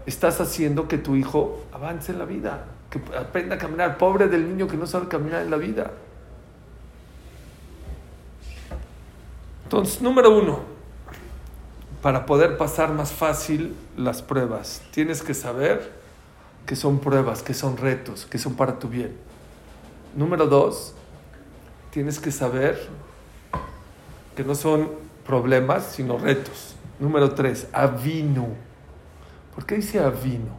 [0.06, 3.98] Estás haciendo que tu hijo avance en la vida, que aprenda a caminar.
[3.98, 5.92] Pobre del niño que no sabe caminar en la vida.
[9.64, 10.60] Entonces, número uno,
[12.04, 15.90] para poder pasar más fácil las pruebas, tienes que saber
[16.66, 19.16] que son pruebas, que son retos, que son para tu bien.
[20.14, 20.94] Número dos,
[21.92, 22.78] tienes que saber
[24.36, 24.90] que no son
[25.26, 26.76] problemas, sino retos.
[27.00, 28.48] Número tres, avino.
[29.54, 30.58] ¿Por qué dice avino?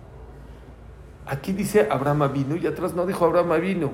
[1.28, 3.92] Aquí dice Abraham avino y atrás no dijo Abraham avino.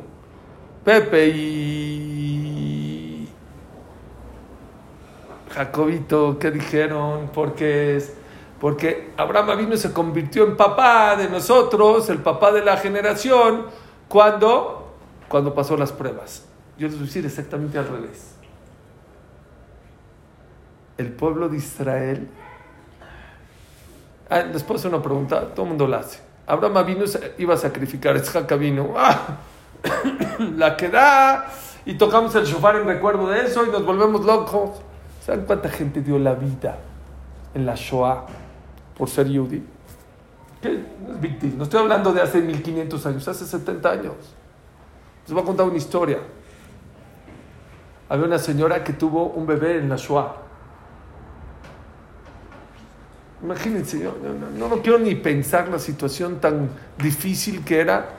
[0.85, 2.10] Pepe y
[5.53, 7.29] Jacobito, ¿qué dijeron?
[7.33, 8.15] Porque es
[8.61, 13.65] porque Abraham vino se convirtió en papá de nosotros, el papá de la generación,
[14.07, 14.93] cuando,
[15.27, 16.45] cuando pasó las pruebas.
[16.77, 18.35] Yo les voy a decir exactamente al revés.
[20.95, 22.29] El pueblo de Israel.
[24.29, 26.19] Ah, les puedo hacer una pregunta, todo el mundo la hace.
[26.45, 27.05] Abraham vino
[27.39, 28.93] iba a sacrificar, Isaac vino.
[28.95, 29.39] ¡Ah!
[30.55, 31.51] la que da
[31.83, 34.83] y tocamos el shofar en recuerdo de eso y nos volvemos locos.
[35.25, 36.77] ¿Saben cuánta gente dio la vida
[37.53, 38.25] en la Shoah
[38.97, 39.63] por ser yudí?
[41.57, 44.15] No estoy hablando de hace 1500 años, hace 70 años.
[45.25, 46.19] Les voy a contar una historia.
[48.09, 50.35] Había una señora que tuvo un bebé en la Shoah.
[53.43, 54.13] Imagínense, yo
[54.57, 58.09] no, no quiero ni pensar la situación tan difícil que era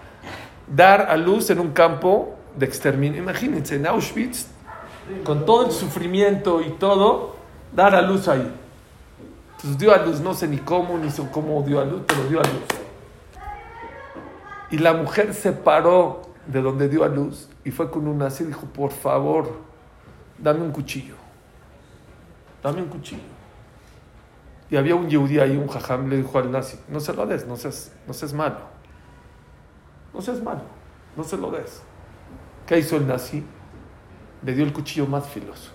[0.73, 3.23] dar a luz en un campo de exterminio.
[3.23, 4.47] Imagínense, en Auschwitz,
[5.25, 7.37] con todo el sufrimiento y todo,
[7.75, 8.53] dar a luz ahí.
[9.57, 12.25] Entonces dio a luz, no sé ni cómo, ni sé cómo dio a luz, pero
[12.25, 12.63] dio a luz.
[14.71, 18.45] Y la mujer se paró de donde dio a luz y fue con un nazi
[18.45, 19.61] y dijo, por favor,
[20.39, 21.15] dame un cuchillo.
[22.63, 23.23] Dame un cuchillo.
[24.71, 27.47] Y había un yehudí ahí, un jajam, le dijo al nazi, no se lo des,
[27.47, 28.57] no seas, no seas malo.
[30.15, 30.63] No seas malo,
[31.17, 31.83] no se lo des.
[32.67, 33.45] ¿Qué hizo el nazi?
[34.45, 35.71] Le dio el cuchillo más filoso.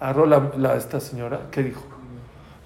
[0.00, 1.82] Agarró la, la, esta señora, ¿qué dijo?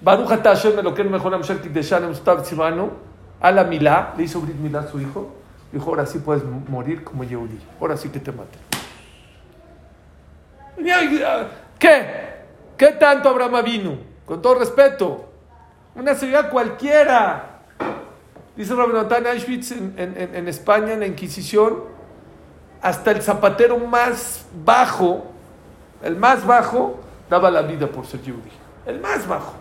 [0.01, 2.91] Baruch Hashem me lo que mejor Stav Tzivanu,
[3.39, 5.35] a la Milá, le hizo Brit Milá su hijo,
[5.71, 8.59] dijo, ahora sí puedes morir como Yehudi, ahora sí que te maten.
[11.79, 12.27] ¿Qué?
[12.77, 13.97] ¿Qué tanto Abraham vino?
[14.25, 15.29] Con todo respeto,
[15.95, 17.61] una ciudad cualquiera.
[18.55, 21.83] Dice Rabinotán Auschwitz en, en, en España, en la Inquisición,
[22.81, 25.25] hasta el zapatero más bajo,
[26.03, 28.51] el más bajo, daba la vida por ser yudí.
[28.85, 29.53] El más bajo.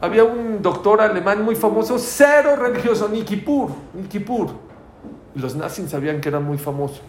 [0.00, 4.50] Había un doctor alemán muy famoso, cero religioso, ni Kippur, ni Kippur.
[5.34, 7.00] Y los nazis sabían que era muy famoso.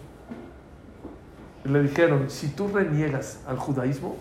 [1.63, 4.15] Y le dijeron, si tú reniegas al judaísmo,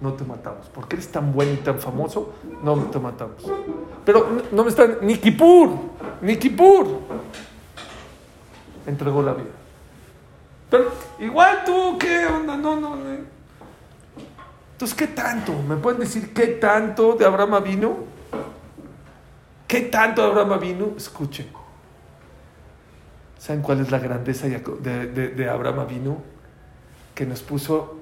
[0.00, 0.66] no te matamos.
[0.74, 3.44] Porque eres tan bueno y tan famoso, no te matamos.
[4.04, 5.70] Pero no, me están, ni Kippur,
[6.20, 6.86] ni Kippur.
[8.86, 9.61] Entregó la vida.
[10.72, 12.56] Pero igual tú, ¿qué onda?
[12.56, 12.96] No, no.
[14.72, 15.52] Entonces, ¿qué tanto?
[15.68, 17.96] ¿Me pueden decir qué tanto de Abraham vino?
[19.68, 20.92] ¿Qué tanto de Abraham vino?
[20.96, 21.46] Escuchen.
[23.38, 24.60] ¿Saben cuál es la grandeza de,
[25.08, 26.22] de, de Abraham vino?
[27.14, 27.98] Que nos puso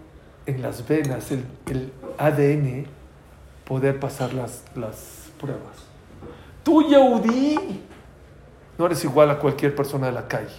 [0.47, 2.87] en las venas el, el ADN
[3.65, 5.77] poder pasar las, las pruebas.
[6.63, 7.83] Tú, Yehudí,
[8.79, 10.55] no eres igual a cualquier persona de la calle.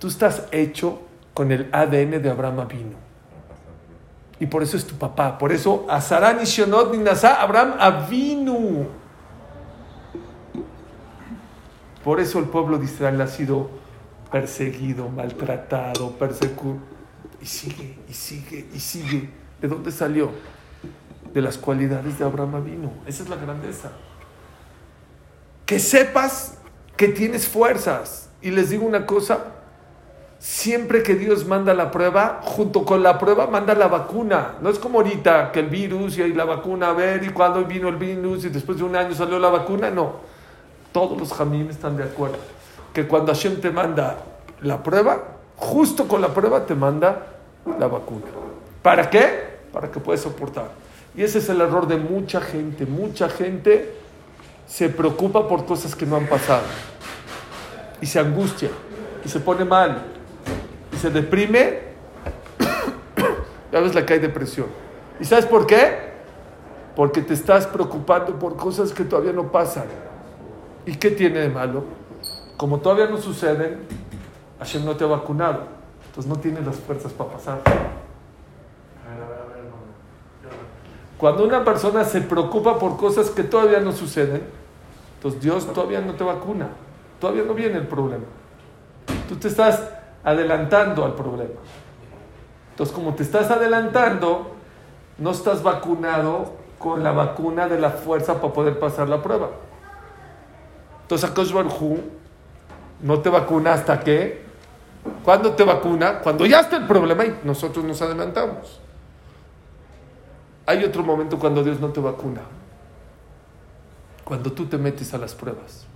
[0.00, 1.02] Tú estás hecho
[1.38, 2.96] con el ADN de Abraham vino.
[4.40, 5.38] Y por eso es tu papá.
[5.38, 8.88] Por eso, Azará ni Shonot ni Nazá, Abraham Avinu.
[12.02, 13.70] Por eso el pueblo de Israel ha sido
[14.32, 16.78] perseguido, maltratado, perseguido.
[17.40, 19.30] Y sigue, y sigue, y sigue.
[19.60, 20.32] ¿De dónde salió?
[21.32, 22.90] De las cualidades de Abraham Avinu.
[23.06, 23.92] Esa es la grandeza.
[25.64, 26.58] Que sepas
[26.96, 28.28] que tienes fuerzas.
[28.42, 29.57] Y les digo una cosa,
[30.38, 34.54] siempre que Dios manda la prueba, junto con la prueba manda la vacuna.
[34.60, 37.88] No es como ahorita que el virus y la vacuna, a ver, y cuando vino
[37.88, 39.90] el virus y después de un año salió la vacuna.
[39.90, 40.16] No.
[40.92, 42.38] Todos los jamín están de acuerdo.
[42.92, 44.16] Que cuando Hashem te manda
[44.62, 45.22] la prueba,
[45.56, 47.26] justo con la prueba te manda
[47.78, 48.26] la vacuna.
[48.82, 49.58] ¿Para qué?
[49.72, 50.70] Para que puedas soportar.
[51.14, 52.86] Y ese es el error de mucha gente.
[52.86, 53.94] Mucha gente
[54.66, 56.62] se preocupa por cosas que no han pasado.
[58.00, 58.70] Y se angustia.
[59.24, 60.17] Y se pone mal.
[61.00, 61.80] Se deprime.
[63.72, 64.66] ya ves la que hay depresión.
[65.20, 66.08] ¿Y sabes por qué?
[66.96, 69.86] Porque te estás preocupando por cosas que todavía no pasan.
[70.86, 71.84] ¿Y qué tiene de malo?
[72.56, 73.78] Como todavía no suceden,
[74.58, 75.64] Hashem no te ha vacunado.
[76.06, 77.60] Entonces no tienes las fuerzas para pasar.
[81.18, 84.42] Cuando una persona se preocupa por cosas que todavía no suceden,
[85.16, 86.68] entonces Dios todavía no te vacuna.
[87.20, 88.24] Todavía no viene el problema.
[89.28, 89.82] Tú te estás
[90.30, 91.60] adelantando al problema.
[92.70, 94.52] Entonces, como te estás adelantando,
[95.18, 99.50] no estás vacunado con la vacuna de la fuerza para poder pasar la prueba.
[101.02, 101.30] Entonces,
[101.80, 101.98] Hu
[103.02, 104.46] no te vacuna hasta que.
[105.24, 106.20] ¿Cuándo te vacuna?
[106.20, 108.80] Cuando ya está el problema y nosotros nos adelantamos.
[110.66, 112.42] Hay otro momento cuando Dios no te vacuna.
[114.22, 115.86] Cuando tú te metes a las pruebas.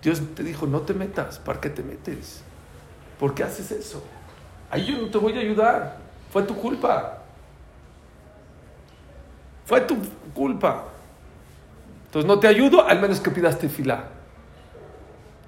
[0.00, 1.38] Dios te dijo, no te metas.
[1.40, 2.44] ¿Para qué te metes?
[3.18, 4.02] ¿Por qué haces eso?
[4.70, 5.96] Ahí yo no te voy a ayudar.
[6.30, 7.22] Fue tu culpa.
[9.64, 9.96] Fue tu
[10.34, 10.84] culpa.
[12.06, 14.04] Entonces no te ayudo, al menos que pidas tefilá.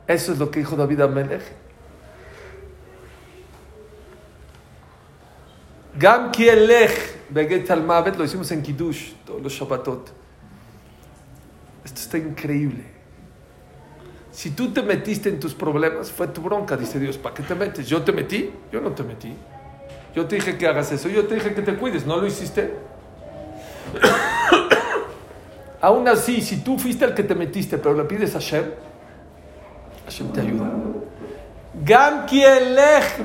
[0.06, 1.42] Eso es lo que dijo David Amelech.
[5.96, 10.10] Gam kielech beget al lo hicimos en Kiddush, todos los Shabbatot.
[11.84, 12.99] Esto está increíble.
[14.32, 17.18] Si tú te metiste en tus problemas, fue tu bronca, dice Dios.
[17.18, 17.86] ¿Para qué te metes?
[17.86, 18.52] ¿Yo te metí?
[18.72, 19.34] Yo no te metí.
[20.14, 22.74] Yo te dije que hagas eso, yo te dije que te cuides, ¿no lo hiciste?
[25.80, 28.64] Aún así, si tú fuiste el que te metiste, pero le pides a Hashem,
[30.04, 30.70] Hashem te ayuda.
[31.84, 32.26] Gam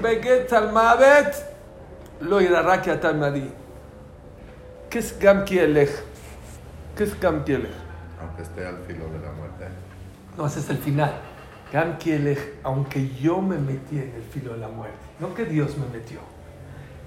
[0.01, 0.71] beget al
[2.21, 3.51] lo irará que atar mari.
[4.89, 5.43] ¿Qué es Gam?
[5.43, 5.63] ¿Qué
[7.03, 7.43] es Gam?
[8.21, 9.24] Aunque esté al filo de la.
[10.37, 11.13] No, ese es el final.
[11.71, 15.77] Gam kielech, aunque yo me metí en el filo de la muerte, no que Dios
[15.77, 16.19] me metió.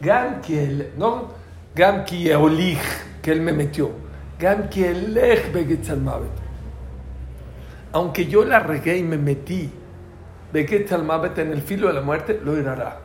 [0.01, 1.29] Gam kielech, no
[1.75, 2.81] Gam kieolich,
[3.23, 3.93] que él me metió.
[4.37, 6.31] Gam kielech beget al mavet.
[7.93, 9.71] Aunque yo la regué y me metí,
[10.53, 13.01] beget al mavet en el filo de la muerte, lo irará.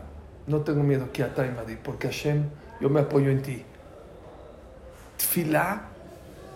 [0.47, 2.49] No tengo miedo que atai madi, porque Hashem,
[2.81, 3.63] yo me apoyo en ti.
[5.17, 5.92] Tfilá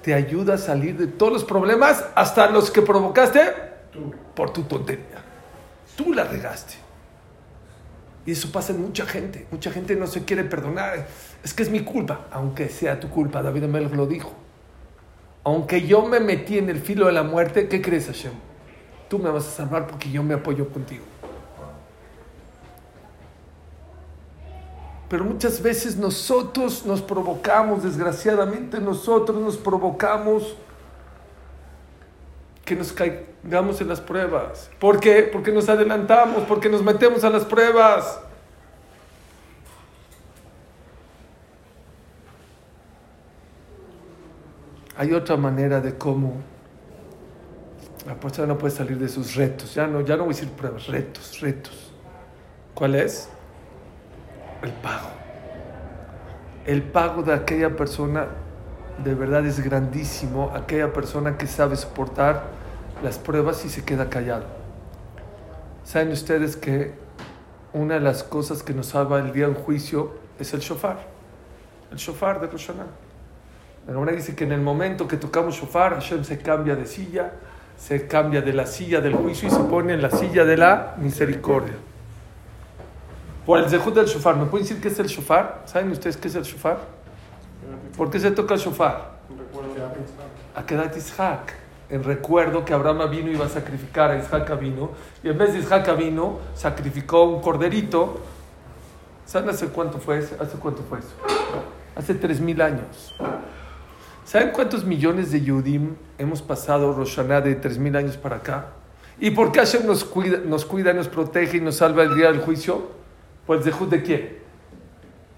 [0.07, 3.41] te ayuda a salir de todos los problemas, hasta los que provocaste
[3.91, 4.15] Tú.
[4.33, 5.21] por tu tontería.
[5.97, 6.75] Tú la regaste.
[8.25, 9.45] Y eso pasa en mucha gente.
[9.51, 11.05] Mucha gente no se quiere perdonar.
[11.43, 12.27] Es que es mi culpa.
[12.31, 14.31] Aunque sea tu culpa, David Amelech lo dijo.
[15.43, 18.31] Aunque yo me metí en el filo de la muerte, ¿qué crees, Hashem?
[19.09, 21.03] Tú me vas a salvar porque yo me apoyo contigo.
[25.09, 30.55] Pero muchas veces nosotros nos provocamos, desgraciadamente nosotros nos provocamos
[32.65, 34.69] que nos caigamos en las pruebas.
[34.79, 35.23] ¿Por qué?
[35.23, 38.19] Porque nos adelantamos, porque nos metemos a las pruebas.
[44.97, 46.33] Hay otra manera de cómo
[48.05, 49.73] la persona no puede salir de sus retos.
[49.73, 51.93] Ya no, ya no voy a decir pruebas, retos, retos.
[52.73, 53.29] ¿Cuál es?
[54.61, 55.09] El pago.
[56.65, 58.27] El pago de aquella persona
[59.03, 60.51] de verdad es grandísimo.
[60.55, 62.43] Aquella persona que sabe soportar
[63.03, 64.45] las pruebas y se queda callado.
[65.83, 66.93] Saben ustedes que
[67.73, 70.97] una de las cosas que nos salva el día del juicio es el shofar.
[71.91, 72.69] El shofar de Rosh.
[73.87, 77.31] La Gemara dice que en el momento que tocamos shofar, Hashem se cambia de silla,
[77.77, 80.95] se cambia de la silla del juicio y se pone en la silla de la
[80.97, 81.75] misericordia.
[83.47, 85.61] Por el zehut del shofar, ¿me pueden decir qué es el shofar?
[85.63, 86.79] ¿Saben ustedes qué es el shofar?
[87.95, 89.11] ¿Por qué se toca el shofar?
[90.53, 91.53] A Kedat Ishak,
[91.89, 94.91] en recuerdo que Abraham vino y iba a sacrificar a Isaac vino,
[95.23, 98.19] y en vez de Isaac vino, sacrificó un corderito.
[99.25, 100.35] ¿Saben hace cuánto fue eso?
[100.41, 101.13] ¿Hace cuánto fue eso?
[101.95, 103.15] Hace tres mil años.
[104.25, 108.65] ¿Saben cuántos millones de Yudim hemos pasado Roshaná de tres mil años para acá?
[109.21, 112.29] ¿Y por qué Hashem nos cuida, nos cuida, nos protege y nos salva el día
[112.29, 112.96] del juicio?
[113.47, 114.37] Pues de de quién?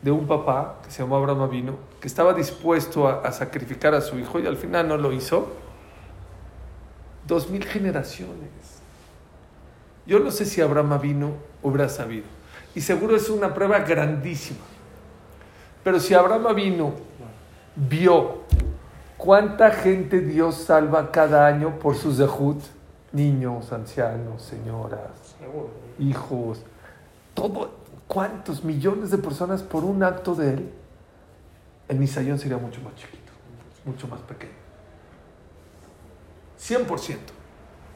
[0.01, 4.01] De un papá que se llamó Abraham Avino, que estaba dispuesto a, a sacrificar a
[4.01, 5.53] su hijo y al final no lo hizo.
[7.27, 8.81] Dos mil generaciones.
[10.05, 12.25] Yo no sé si Abraham Avino hubiera sabido.
[12.73, 14.59] Y seguro es una prueba grandísima.
[15.83, 16.93] Pero si Abraham vino,
[17.75, 18.43] vio
[19.17, 22.61] cuánta gente Dios salva cada año por sus dejut,
[23.11, 25.35] niños, ancianos, señoras,
[25.97, 26.61] hijos,
[27.33, 27.78] todo,
[28.09, 30.73] cuántos millones de personas por un acto de él,
[31.87, 33.31] el Nisayón sería mucho más chiquito,
[33.85, 34.51] mucho más pequeño.
[36.59, 37.17] 100%.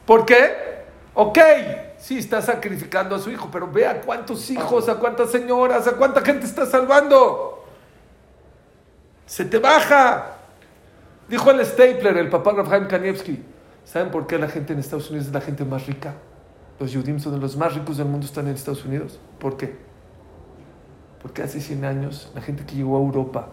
[0.06, 0.84] ¿Por qué?
[1.14, 1.38] Ok,
[1.98, 6.20] sí, está sacrificando a su hijo, pero vea cuántos hijos, a cuántas señoras, a cuánta
[6.20, 7.64] gente está salvando.
[9.26, 10.36] Se te baja.
[11.28, 13.42] Dijo el Stapler, el papá Rafael Kanievski.
[13.84, 16.14] ¿Saben por qué la gente en Estados Unidos es la gente más rica?
[16.78, 19.18] Los Yudim son de los más ricos del mundo, están en Estados Unidos.
[19.40, 19.93] ¿Por qué?
[21.24, 23.48] Porque hace 100 años la gente que llegó a Europa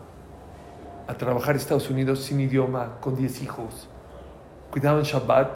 [1.07, 3.87] a trabajar en Estados Unidos sin idioma, con 10 hijos,
[4.69, 5.55] cuidaban Shabbat,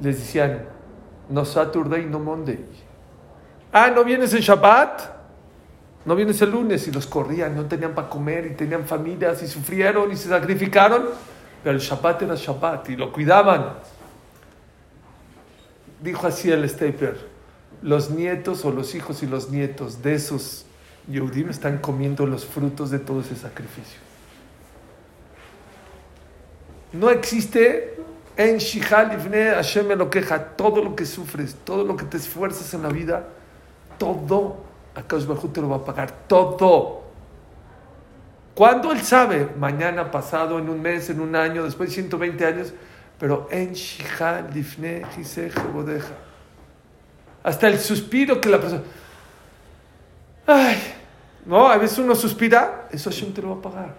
[0.00, 0.64] les decían,
[1.28, 2.64] no Saturday, no Monday.
[3.72, 5.16] Ah, ¿no vienes en Shabbat?
[6.04, 6.86] ¿No vienes el lunes?
[6.86, 11.06] Y los corrían, no tenían para comer y tenían familias y sufrieron y se sacrificaron.
[11.64, 13.72] Pero el Shabbat era Shabbat y lo cuidaban.
[16.00, 17.18] Dijo así el Stapler,
[17.82, 20.65] los nietos o los hijos y los nietos de esos
[21.08, 24.00] Yehudim están comiendo los frutos de todo ese sacrificio.
[26.92, 27.96] No existe
[28.36, 30.56] en Shihal Ifne Hashem lo queja.
[30.56, 33.28] Todo lo que sufres, todo lo que te esfuerzas en la vida,
[33.98, 36.10] todo Akash Baruj Hu te lo va a pagar.
[36.26, 37.02] Todo.
[38.54, 42.72] Cuando él sabe, mañana, pasado, en un mes, en un año, después de 120 años,
[43.18, 46.14] pero en Shihal Ifne Jise Jebodeja.
[47.42, 48.82] Hasta el suspiro que la persona.
[50.46, 50.85] Ay,
[51.46, 53.94] no, a veces uno suspira, eso Hashem te lo va a pagar.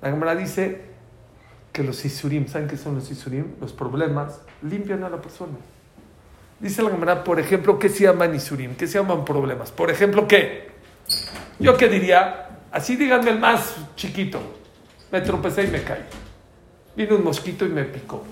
[0.00, 0.82] La Gemara dice
[1.72, 3.56] que los isurim, ¿saben qué son los isurim?
[3.60, 5.58] Los problemas limpian a la persona.
[6.60, 8.76] Dice la Gemara, por ejemplo, ¿qué se llaman isurim?
[8.76, 9.72] ¿Qué se llaman problemas?
[9.72, 10.68] Por ejemplo, ¿qué?
[11.58, 14.40] Yo qué diría, así díganme el más chiquito.
[15.10, 16.04] Me tropecé y me caí.
[16.94, 18.24] Vino un mosquito y me picó.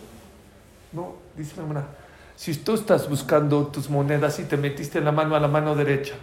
[0.93, 1.89] No, dice la Gemara,
[2.37, 6.15] si tú estás buscando tus monedas y te metiste la mano a la mano derecha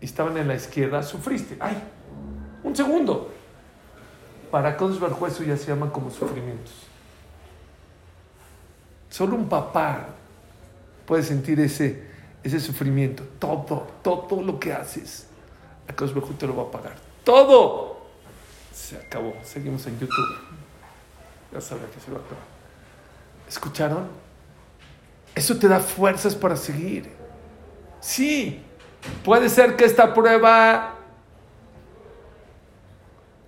[0.00, 1.56] estaban en la izquierda, sufriste.
[1.60, 1.82] ¡Ay!
[2.62, 3.32] Un segundo.
[4.50, 6.72] Para Kodesh eso ya se llaman como sufrimientos.
[9.10, 10.08] Solo un papá
[11.06, 12.06] puede sentir ese,
[12.42, 13.22] ese sufrimiento.
[13.38, 15.26] Todo, todo lo que haces,
[15.88, 16.96] a Kodesh te lo va a pagar.
[17.24, 17.96] ¡Todo!
[18.72, 19.34] Se acabó.
[19.42, 20.38] Seguimos en YouTube.
[21.52, 23.48] Ya sabía que se va a.
[23.48, 24.08] ¿Escucharon?
[25.34, 27.10] Eso te da fuerzas para seguir.
[28.00, 28.62] Sí,
[29.24, 30.94] puede ser que esta prueba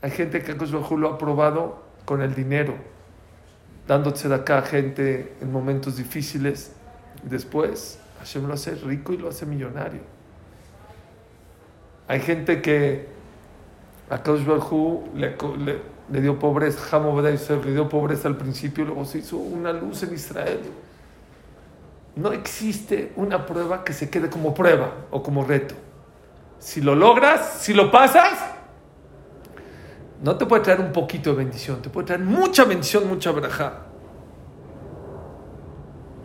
[0.01, 2.75] hay gente que lo ha probado con el dinero,
[3.87, 6.73] dándose de acá a gente en momentos difíciles.
[7.23, 10.01] Después Hashem lo hace rico y lo hace millonario.
[12.07, 13.09] Hay gente que
[14.09, 15.79] Baruj Hu le, le,
[16.11, 20.61] le dio pobreza, le dio pobreza al principio luego se hizo una luz en Israel.
[22.19, 25.77] No existe una prueba que se quede como prueba o como reto.
[26.59, 28.45] Si lo logras, si lo pasas,
[30.21, 33.83] no te puede traer un poquito de bendición, te puede traer mucha bendición, mucha braja.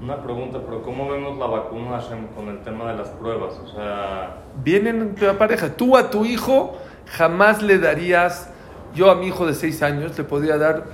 [0.01, 3.53] Una pregunta, pero ¿cómo vemos la vacuna Hashem con el tema de las pruebas?
[3.63, 5.77] O sea, Vienen entre la pareja.
[5.77, 6.75] Tú a tu hijo
[7.05, 8.49] jamás le darías,
[8.95, 10.85] yo a mi hijo de seis años le podría dar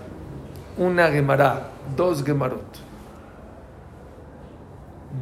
[0.78, 2.88] una gemará, dos gemarot.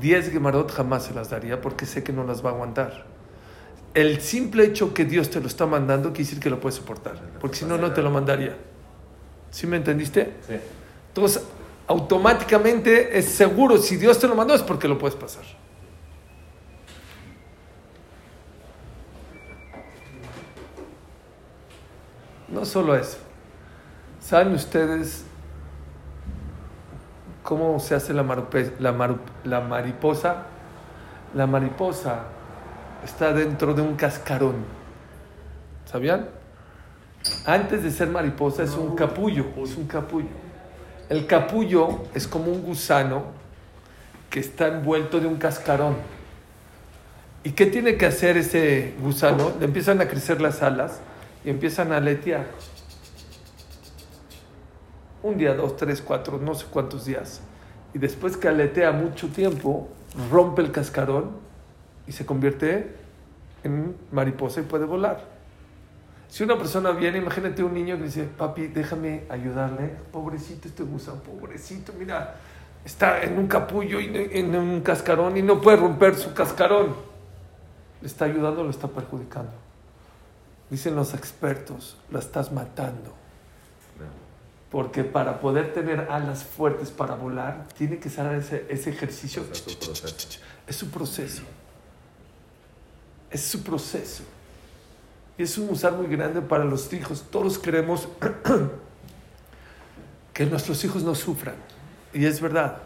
[0.01, 3.05] Diez gemarot jamás se las daría porque sé que no las va a aguantar.
[3.93, 7.19] El simple hecho que Dios te lo está mandando quiere decir que lo puedes soportar,
[7.39, 8.55] porque si no, no te lo mandaría.
[9.49, 10.33] ¿Sí me entendiste?
[10.47, 10.55] sí.
[11.07, 11.41] Entonces,
[11.87, 15.43] automáticamente es seguro, si Dios te lo mandó es porque lo puedes pasar.
[22.47, 23.17] No solo eso.
[24.19, 25.23] ¿Saben ustedes
[27.47, 30.43] cómo se hace la, marupe- la maru- la mariposa?
[31.33, 32.23] La mariposa
[33.05, 34.55] está dentro de un cascarón.
[35.85, 36.27] ¿Sabían?
[37.45, 40.27] Antes de ser mariposa es un capullo, es un capullo.
[41.07, 43.23] El capullo es como un gusano
[44.29, 45.95] que está envuelto de un cascarón.
[47.45, 49.53] ¿Y qué tiene que hacer ese gusano?
[49.57, 50.99] Le empiezan a crecer las alas
[51.45, 52.43] y empiezan a aletear.
[55.27, 57.41] Un día, dos, tres, cuatro, no sé cuántos días.
[57.93, 59.89] Y después que aletea mucho tiempo,
[60.31, 61.31] rompe el cascarón
[62.07, 62.95] y se convierte
[63.61, 65.25] en mariposa y puede volar.
[66.29, 69.95] Si una persona viene, imagínate un niño que dice, papi, déjame ayudarle.
[70.13, 72.35] Pobrecito este gusano, pobrecito, mira,
[72.85, 76.95] está en un capullo y en un cascarón y no puede romper su cascarón.
[77.99, 79.51] ¿Le está ayudando o le está perjudicando?
[80.69, 83.26] Dicen los expertos, la estás matando.
[84.71, 89.43] Porque para poder tener alas fuertes para volar, tiene que ser ese, ese ejercicio.
[89.43, 90.39] Proceso.
[90.67, 91.43] Es su proceso.
[93.31, 94.23] Es su proceso.
[95.37, 97.23] Y es un usar muy grande para los hijos.
[97.31, 98.09] Todos queremos
[100.33, 101.55] que nuestros hijos no sufran.
[102.13, 102.77] Y es verdad,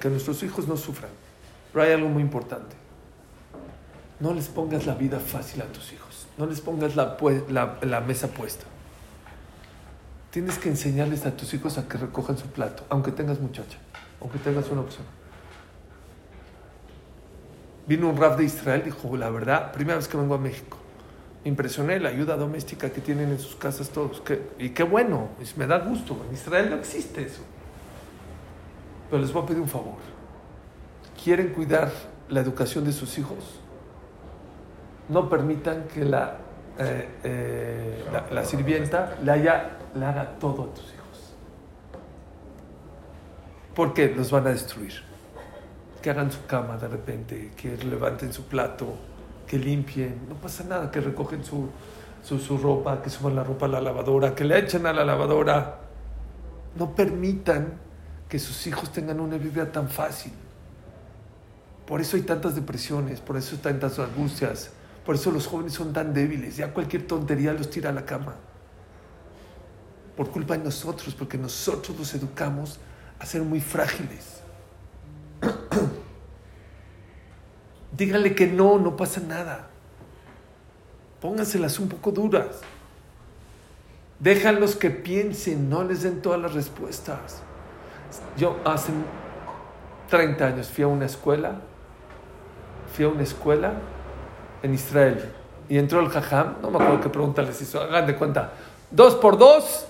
[0.00, 1.10] que nuestros hijos no sufran.
[1.72, 2.74] Pero hay algo muy importante.
[4.20, 6.26] No les pongas la vida fácil a tus hijos.
[6.38, 7.16] No les pongas la,
[7.48, 8.64] la- la mesa puesta.
[10.36, 13.78] Tienes que enseñarles a tus hijos a que recojan su plato, aunque tengas muchacha,
[14.20, 15.06] aunque tengas una opción.
[17.86, 20.76] Vino un rap de Israel, dijo, la verdad, primera vez que vengo a México,
[21.42, 24.22] me impresioné la ayuda doméstica que tienen en sus casas todos.
[24.58, 26.22] y qué bueno, me da gusto.
[26.28, 27.40] En Israel no existe eso.
[29.08, 29.96] Pero les voy a pedir un favor.
[31.24, 31.90] ¿Quieren cuidar
[32.28, 33.58] la educación de sus hijos?
[35.08, 36.36] No permitan que la,
[36.78, 41.34] eh, eh, la, la sirvienta le, haya, haga todo a tus hijos.
[43.74, 44.92] Porque los van a destruir.
[46.02, 48.94] Que hagan su cama de repente, que levanten su plato,
[49.46, 50.26] que limpien.
[50.28, 51.68] No pasa nada, que recogen su,
[52.22, 55.04] su, su ropa, que suban la ropa a la lavadora, que le echen a la
[55.04, 55.80] lavadora.
[56.76, 57.74] No permitan
[58.28, 60.32] que sus hijos tengan una vida tan fácil.
[61.86, 64.70] Por eso hay tantas depresiones, por eso hay tantas angustias,
[65.04, 66.56] por eso los jóvenes son tan débiles.
[66.56, 68.34] Ya cualquier tontería los tira a la cama.
[70.16, 72.78] Por culpa de nosotros, porque nosotros los educamos
[73.18, 74.40] a ser muy frágiles.
[77.96, 79.68] Díganle que no, no pasa nada.
[81.20, 82.60] Pónganselas un poco duras.
[84.18, 87.42] Déjalos que piensen, no les den todas las respuestas.
[88.36, 88.92] Yo hace
[90.08, 91.60] 30 años fui a una escuela,
[92.94, 93.74] fui a una escuela
[94.62, 95.32] en Israel
[95.68, 98.52] y entró el jajam, no me acuerdo qué pregunta les hizo, hagan de cuenta,
[98.90, 99.86] dos por dos,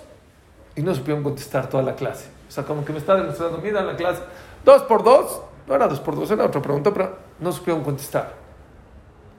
[0.76, 2.28] y no supieron contestar toda la clase.
[2.48, 4.22] O sea, como que me está demostrando, mira la clase,
[4.64, 8.34] dos por dos, no era dos por dos, era otra pregunta, pero no supieron contestar.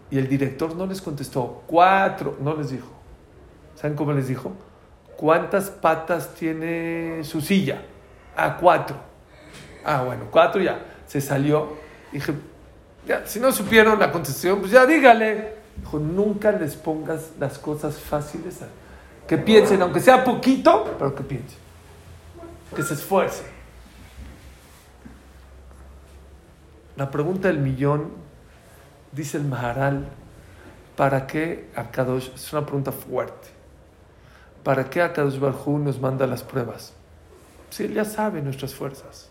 [0.09, 2.87] Y el director no les contestó, cuatro, no les dijo.
[3.75, 4.51] ¿Saben cómo les dijo?
[5.15, 7.81] ¿Cuántas patas tiene su silla?
[8.35, 8.95] Ah, cuatro.
[9.85, 10.79] Ah, bueno, cuatro ya.
[11.07, 11.73] Se salió.
[12.11, 12.33] Dije,
[13.05, 15.55] ya, si no supieron la contestación, pues ya dígale.
[15.77, 18.61] Dijo, nunca les pongas las cosas fáciles.
[18.61, 18.67] a-
[19.27, 21.59] Que piensen, aunque sea poquito, pero que piensen.
[22.75, 23.45] Que se esfuercen.
[26.95, 28.11] La pregunta del millón,
[29.11, 30.07] dice el Maharal,
[30.95, 32.29] ¿para qué Akadosh?
[32.33, 33.49] Es una pregunta fuerte.
[34.63, 36.93] ¿Para qué Akadosh Barjú nos manda las pruebas?
[37.69, 39.29] Si él ya sabe nuestras fuerzas.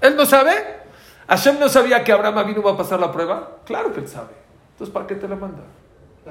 [0.00, 0.52] ¿Él no sabe?
[1.28, 3.58] ¿Hashem no sabía que Abraham vino va a pasar la prueba?
[3.64, 4.34] Claro que él sabe.
[4.72, 5.62] Entonces, ¿para qué te la manda?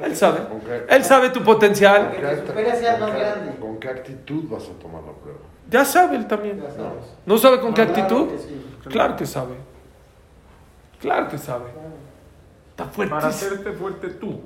[0.02, 0.40] Él sabe.
[0.48, 2.06] ¿Con qué, Él sabe tu potencial.
[2.08, 3.56] Con qué- grande.
[3.60, 5.40] con qué actitud vas a tomar la prueba?
[5.70, 6.64] Ya sabe él también.
[7.26, 8.30] ¿No sabe con qué Claro actitud?
[8.30, 8.66] que sí.
[8.90, 9.56] Claro que sabe.
[11.00, 11.66] Claro que sabe.
[12.72, 13.28] Está Para fuertísimo.
[13.28, 14.42] hacerte fuerte tú,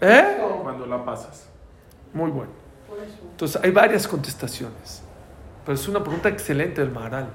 [0.00, 0.38] ¿Eh?
[0.62, 1.48] cuando la pasas.
[2.12, 2.50] Muy bueno.
[3.30, 5.02] Entonces, hay varias contestaciones.
[5.64, 7.28] Pero es una pregunta excelente del Maharal.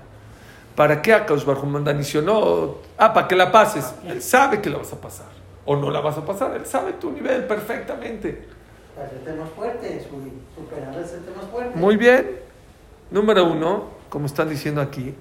[0.75, 2.21] ¿Para qué Akash Barjú manda inicio?
[2.21, 3.93] No, ah, para que la pases.
[4.05, 5.25] Él sabe que la vas a pasar.
[5.71, 6.55] O no la vas a pasar.
[6.55, 8.43] Él sabe tu nivel perfectamente.
[8.95, 11.77] Para hacerte más fuerte, su- superar, hacerte más fuerte.
[11.77, 12.39] Muy bien.
[13.11, 15.13] Número uno, como están diciendo aquí,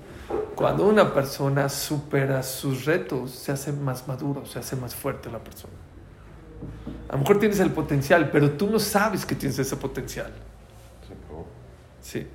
[0.54, 5.38] cuando una persona supera sus retos, se hace más maduro, se hace más fuerte la
[5.38, 5.74] persona.
[7.10, 10.32] A lo mejor tienes el potencial, pero tú no sabes que tienes ese potencial.
[12.00, 12.26] Sí.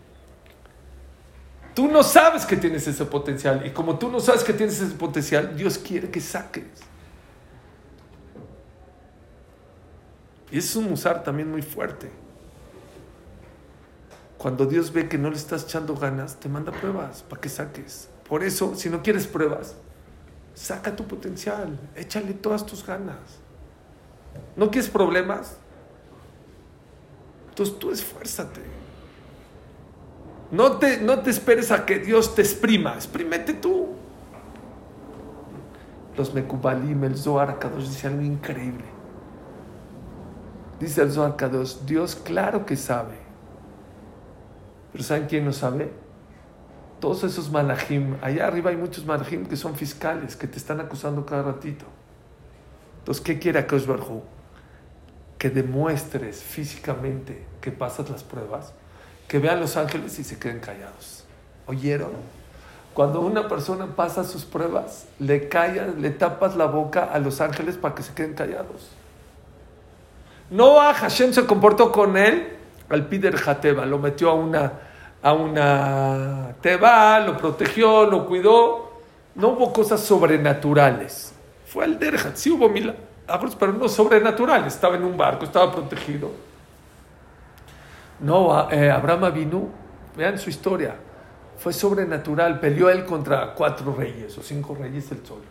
[1.73, 3.65] Tú no sabes que tienes ese potencial.
[3.65, 6.63] Y como tú no sabes que tienes ese potencial, Dios quiere que saques.
[10.53, 12.11] Y es un musar también muy fuerte.
[14.37, 18.07] Cuando Dios ve que no le estás echando ganas, te manda pruebas para que saques.
[18.29, 19.75] Por eso, si no quieres pruebas,
[20.53, 23.17] saca tu potencial, échale todas tus ganas.
[24.55, 25.57] ¿No quieres problemas?
[27.49, 28.61] Entonces tú esfuérzate.
[30.51, 33.87] No te, no te esperes a que Dios te exprima, exprímete tú.
[36.15, 38.92] Los Mekubalim, el Zohar dice algo increíble.
[40.79, 43.15] Dice el Zohar Kadosh, Dios claro que sabe.
[44.91, 45.91] Pero ¿saben quién no sabe?
[46.99, 48.15] Todos esos malajim.
[48.21, 51.85] Allá arriba hay muchos malajim que son fiscales, que te están acusando cada ratito.
[52.99, 54.23] Entonces, ¿qué quiere Akash Barhu?
[55.37, 58.73] Que demuestres físicamente que pasas las pruebas,
[59.27, 61.25] que vean los ángeles y se queden callados.
[61.67, 62.11] ¿Oyeron?
[62.93, 67.75] Cuando una persona pasa sus pruebas, le callas, le tapas la boca a los ángeles
[67.75, 68.91] para que se queden callados.
[70.49, 72.57] Noah Hashem se comportó con él
[72.89, 74.71] al Pider Jateba, lo metió a una,
[75.21, 78.93] a una teba, lo protegió, lo cuidó.
[79.35, 81.33] No hubo cosas sobrenaturales.
[81.65, 84.75] Fue el Derjat, sí hubo milagros, pero no sobrenaturales.
[84.75, 86.29] Estaba en un barco, estaba protegido.
[88.19, 89.69] No, eh, Abraham vino,
[90.15, 90.95] vean su historia,
[91.57, 95.41] fue sobrenatural, peleó él contra cuatro reyes o cinco reyes del sol.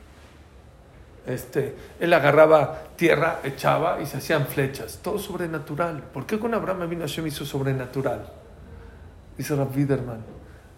[1.26, 6.02] Este, él agarraba tierra, echaba y se hacían flechas, todo sobrenatural.
[6.02, 8.26] ¿Por qué con Abraham vino Hashem hizo sobrenatural?
[9.38, 10.20] Dice Rav Widerman,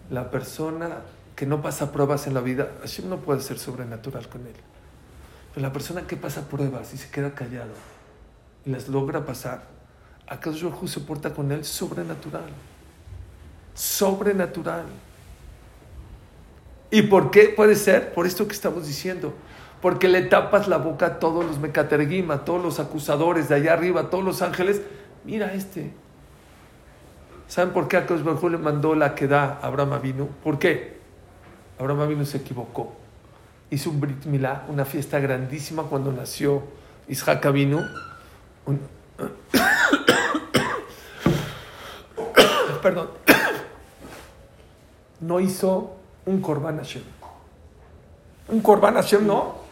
[0.09, 0.99] la persona
[1.35, 4.53] que no pasa pruebas en la vida, Hashem no puede ser sobrenatural con él.
[5.53, 7.71] Pero la persona que pasa pruebas y se queda callado
[8.65, 9.63] y las logra pasar,
[10.27, 12.49] ¿acaso Baruj se porta con él sobrenatural?
[13.73, 14.85] Sobrenatural.
[16.91, 18.13] ¿Y por qué puede ser?
[18.13, 19.33] Por esto que estamos diciendo.
[19.85, 23.73] Porque le tapas la boca a todos los mecaterguim, a todos los acusadores de allá
[23.73, 24.81] arriba, todos los ángeles.
[25.23, 25.93] Mira este.
[27.47, 30.27] ¿Saben por qué Akash Baruj le mandó la que da a Abraham Avinu?
[30.43, 30.97] ¿Por qué?
[31.77, 32.95] Abraham Avinu se equivocó.
[33.69, 36.63] Hizo un Brit Milá, una fiesta grandísima cuando nació
[37.07, 37.85] Isaac Avinu.
[42.81, 43.09] Perdón.
[45.19, 47.03] No hizo un Korban Hashem.
[48.47, 49.64] Un Korban Hashem no.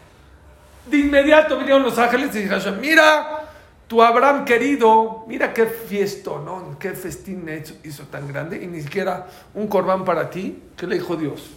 [0.86, 3.44] De inmediato vinieron los ángeles y dijeron, Hashem, mira,
[3.86, 6.78] tu Abraham querido, mira qué fiesto, ¿no?
[6.78, 10.62] Qué festín hizo, hizo tan grande y ni siquiera un Korban para ti.
[10.76, 11.50] ¿Qué le dijo Dios?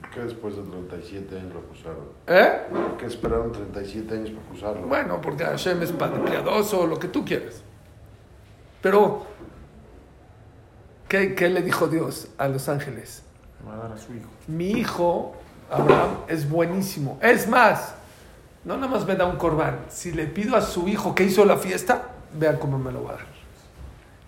[0.00, 2.04] ¿Por qué después de 37 años lo acusaron?
[2.26, 2.62] ¿Eh?
[2.70, 4.86] ¿Por qué esperaron 37 años para acusarlo?
[4.86, 7.62] Bueno, porque Hashem es padre piadoso, lo que tú quieras.
[8.80, 9.26] Pero,
[11.08, 13.22] ¿qué, qué le dijo Dios a los ángeles?
[13.60, 14.28] Le va a dar a su hijo.
[14.46, 15.34] Mi hijo,
[15.70, 17.18] Abraham, es buenísimo.
[17.22, 17.94] Es más,
[18.64, 19.80] no nada más me da un corbán.
[19.88, 22.02] Si le pido a su hijo que hizo la fiesta,
[22.32, 23.26] vean cómo me lo va a dar.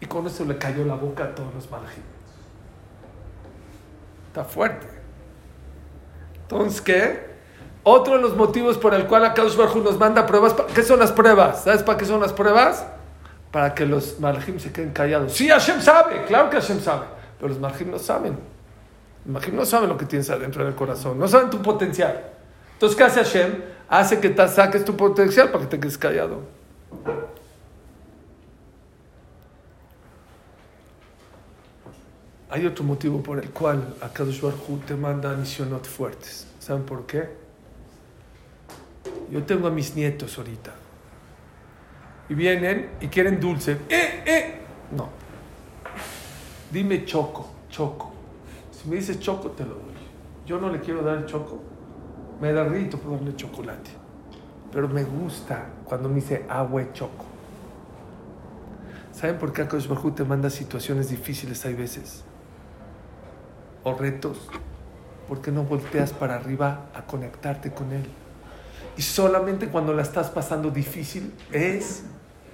[0.00, 2.02] Y con eso le cayó la boca a todos los malajim.
[4.28, 4.86] Está fuerte.
[6.42, 7.36] Entonces, ¿qué?
[7.82, 10.52] Otro de los motivos por el cual Akadosh Baruj Hu nos manda pruebas.
[10.54, 11.64] ¿pa- ¿Qué son las pruebas?
[11.64, 12.84] ¿Sabes para qué son las pruebas?
[13.52, 15.32] Para que los malajim se queden callados.
[15.32, 17.06] Sí, Hashem sabe, claro que Hashem sabe,
[17.38, 18.32] pero los malajim no saben.
[19.24, 22.22] Los malajim no saben lo que tienes adentro del corazón, no saben tu potencial.
[22.76, 23.62] Entonces, ¿qué hace Hashem?
[23.88, 26.42] Hace que te saques tu potencial para que te quedes callado.
[32.50, 36.46] Hay otro motivo por el cual Akadosh Baruj Hu te manda misionot fuertes.
[36.58, 37.30] ¿Saben por qué?
[39.30, 40.74] Yo tengo a mis nietos ahorita.
[42.28, 43.78] Y vienen y quieren dulce.
[43.88, 44.60] ¡Eh, eh!
[44.94, 45.08] No.
[46.70, 48.12] Dime choco, choco.
[48.70, 49.94] Si me dices choco, te lo doy.
[50.44, 51.75] Yo no le quiero dar el choco.
[52.40, 53.90] Me derrito por darle chocolate.
[54.72, 57.24] Pero me gusta cuando me dice agua y choco.
[59.12, 62.24] ¿Saben por qué Akadosh Baruj Hu te manda situaciones difíciles hay veces?
[63.82, 64.48] O retos.
[65.28, 68.04] Porque no volteas para arriba a conectarte con Él.
[68.96, 72.04] Y solamente cuando la estás pasando difícil es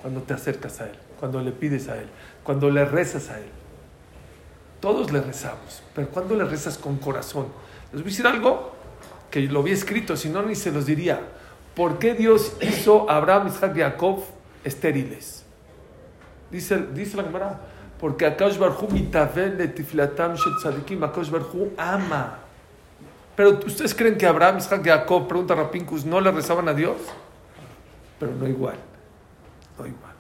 [0.01, 2.09] cuando te acercas a Él, cuando le pides a Él,
[2.43, 3.51] cuando le rezas a Él.
[4.81, 7.47] Todos le rezamos, pero cuando le rezas con corazón.
[7.93, 8.73] Les voy a decir algo
[9.33, 11.19] que lo había escrito, si no ni se los diría.
[11.75, 14.23] ¿Por qué Dios hizo a Abraham, Isaac y Jacob
[14.63, 15.43] estériles?
[16.51, 17.61] Dice, dice la Gemara,
[17.99, 22.41] porque Akash Barhu mitavel le tiflatam shel tzadikim, Akash Barhu ama.
[23.35, 26.99] Pero ustedes creen que Abraham, Isaac y Jacob, pregunta Rapinkus, no le rezaban a Dios?
[28.21, 28.77] Pero no igual,
[29.79, 30.13] no igual.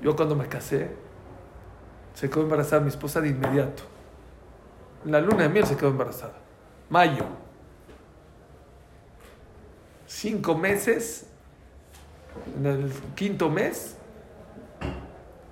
[0.00, 0.90] Yo cuando me casé,
[2.14, 3.84] se quedó embarazada mi esposa de inmediato.
[5.04, 6.34] En la luna de miel se quedó embarazada.
[6.88, 7.49] Mayo.
[10.10, 11.24] Cinco meses.
[12.58, 13.96] En el quinto mes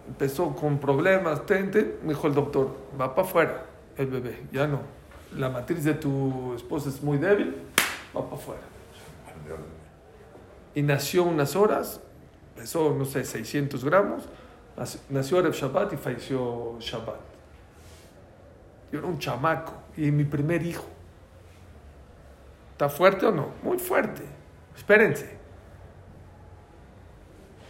[0.09, 1.43] empezó con problemas.
[1.49, 4.81] Me dijo el doctor, va para afuera el bebé, ya no.
[5.37, 7.55] La matriz de tu esposa es muy débil,
[8.15, 8.63] va para afuera.
[10.75, 12.01] Y nació unas horas,
[12.57, 14.25] pesó, no sé, 600 gramos.
[15.09, 17.21] Nació Erev Shabbat y falleció Shabbat.
[18.91, 20.87] Yo era un chamaco y mi primer hijo.
[22.73, 23.51] ¿Está fuerte o no?
[23.63, 24.38] Muy fuerte.
[24.79, 25.29] Espérense.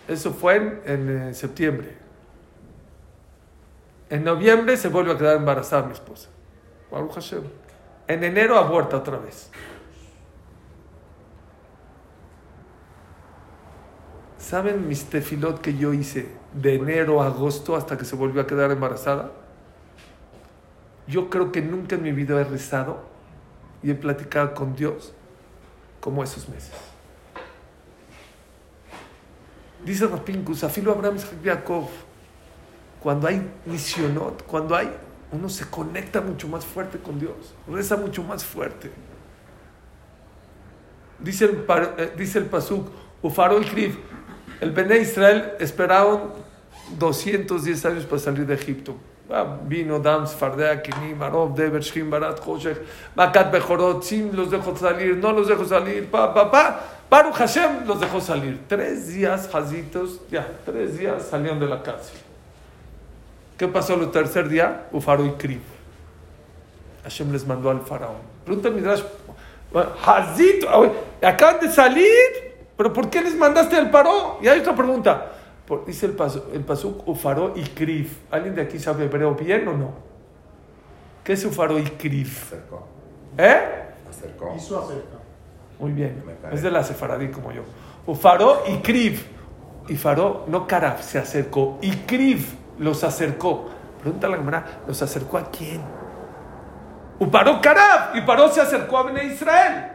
[0.06, 1.96] Eso fue en, eh, septiembre.
[4.10, 6.28] En noviembre se vuelve a quedar embarazada mi esposa.
[8.06, 9.50] En enero aborta otra vez.
[14.38, 18.46] ¿Saben mis tefilot que yo hice de enero a agosto hasta que se volvió a
[18.46, 19.32] quedar embarazada?
[21.06, 23.00] Yo creo que nunca en mi vida he rezado
[23.82, 25.14] y he platicado con Dios
[26.00, 26.87] como esos meses.
[29.84, 31.88] Dice Rapinkus, Afilo Abraham Jacob,
[33.00, 34.90] cuando hay misionot, cuando hay,
[35.30, 38.90] uno se conecta mucho más fuerte con Dios, reza mucho más fuerte.
[41.18, 41.64] Dice el,
[41.98, 42.88] eh, dice el Pasuk,
[43.22, 43.96] Ufaro y Krif,
[44.60, 46.32] el Bene Israel esperaron
[46.98, 48.96] 210 años para salir de Egipto.
[49.30, 52.78] Ah, Vino, Dams, Fardea, Kini, Marov, Deber, Shim, Barat, Hoshech,
[53.14, 56.97] Makat, Bejorot, Sim, los dejó salir, no los dejó salir, pa, pa, pa.
[57.10, 58.60] Baruch Hashem los dejó salir.
[58.68, 62.18] Tres días, jazitos, ya, tres días salieron de la cárcel.
[63.56, 64.86] ¿Qué pasó el tercer día?
[64.92, 65.62] Ufaro y Krif.
[67.02, 68.16] Hashem les mandó al faraón.
[68.44, 69.02] Pregunta Midrash,
[70.06, 72.06] Hazito, ah, acaban de salir,
[72.76, 74.38] pero ¿por qué les mandaste al paró?
[74.42, 75.32] Y hay otra pregunta.
[75.66, 78.18] Por- dice el, pasu, el pasuk Ufaro y Krif.
[78.30, 79.92] ¿Alguien de aquí sabe hebreo bien o no?
[81.24, 82.44] ¿Qué es Ufaro y Krif?
[82.44, 82.86] Acercó.
[83.36, 83.60] ¿Eh?
[84.08, 84.54] Acercó.
[84.56, 85.17] Hizo acerca.
[85.78, 86.22] Muy bien.
[86.52, 87.62] Es de la sefaradí como yo.
[88.06, 89.26] Ufaro y Krif.
[89.88, 91.78] Y Faró, no Karaf, se acercó.
[91.80, 93.70] Y Krif los acercó.
[94.02, 95.80] Pregunta la Gemara, ¿los acercó a quién?
[97.18, 98.14] Uparó Karaf.
[98.14, 99.92] Y Paró se acercó a Bene Israel.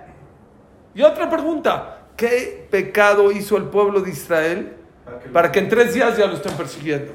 [0.95, 4.77] Y otra pregunta, ¿qué pecado hizo el pueblo de Israel
[5.31, 7.11] para que en tres días ya lo estén persiguiendo?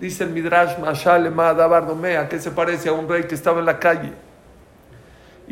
[0.00, 3.66] Dice el Midrash Mashal Emada Bardomea, que se parece a un rey que estaba en
[3.66, 4.12] la calle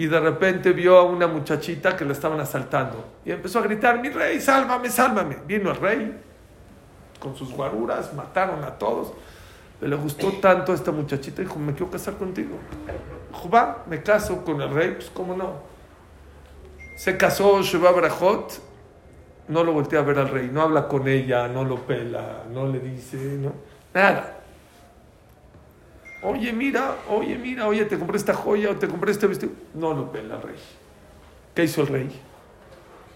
[0.00, 4.00] y de repente vio a una muchachita que la estaban asaltando y empezó a gritar,
[4.00, 5.36] mi rey, sálvame, sálvame.
[5.46, 6.18] Vino el rey
[7.18, 9.12] con sus guaruras, mataron a todos.
[9.82, 12.56] Le gustó tanto a esta muchachita, dijo, me quiero casar contigo.
[13.30, 15.56] Dijo, me caso con el rey, pues cómo no.
[16.96, 18.58] Se casó Sheba Brajot,
[19.48, 22.66] no lo voltea a ver al rey, no habla con ella, no lo pela, no
[22.66, 23.52] le dice, no,
[23.92, 24.39] nada.
[26.22, 29.52] Oye, mira, oye, mira, oye, te compré esta joya o te compré este vestido.
[29.74, 30.56] No lo pela al rey.
[31.54, 32.20] ¿Qué hizo el rey?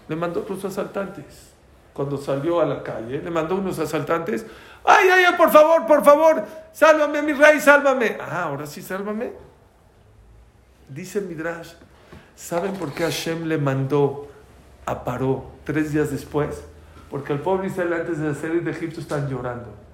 [0.07, 1.51] Le mandó otros asaltantes.
[1.93, 4.45] Cuando salió a la calle, le mandó unos asaltantes.
[4.83, 6.43] Ay, ay, ay, por favor, por favor,
[6.73, 8.17] sálvame, mi rey, sálvame.
[8.19, 9.31] Ah, ahora sí, sálvame.
[10.89, 11.73] Dice el Midrash,
[12.35, 14.27] ¿saben por qué Hashem le mandó
[14.85, 16.63] a Paró tres días después?
[17.09, 19.84] Porque el pobre Israel antes de salir de Egipto están llorando.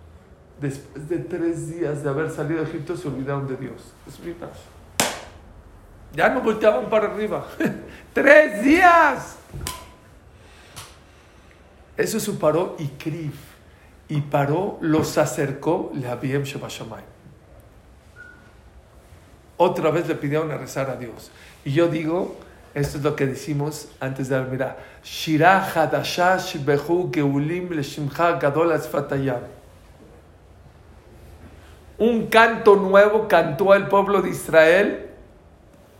[0.61, 3.81] Después de tres días de haber salido de Egipto se olvidaron de Dios.
[4.07, 4.59] Es Midrash.
[6.13, 7.47] Ya no volteaban para arriba.
[8.13, 9.37] ¡Tres días!
[11.97, 13.33] Eso es paró y Krif.
[14.07, 17.03] Y paró, los acercó, le habían Shabashamay.
[19.57, 21.31] Otra vez le pidieron a rezar a Dios.
[21.65, 22.35] Y yo digo,
[22.73, 29.60] esto es lo que decimos antes de mira, Shirah Hadashash Behu Geulim Leshimcha Gadol Asfatayam.
[32.01, 35.05] Un canto nuevo cantó el pueblo de Israel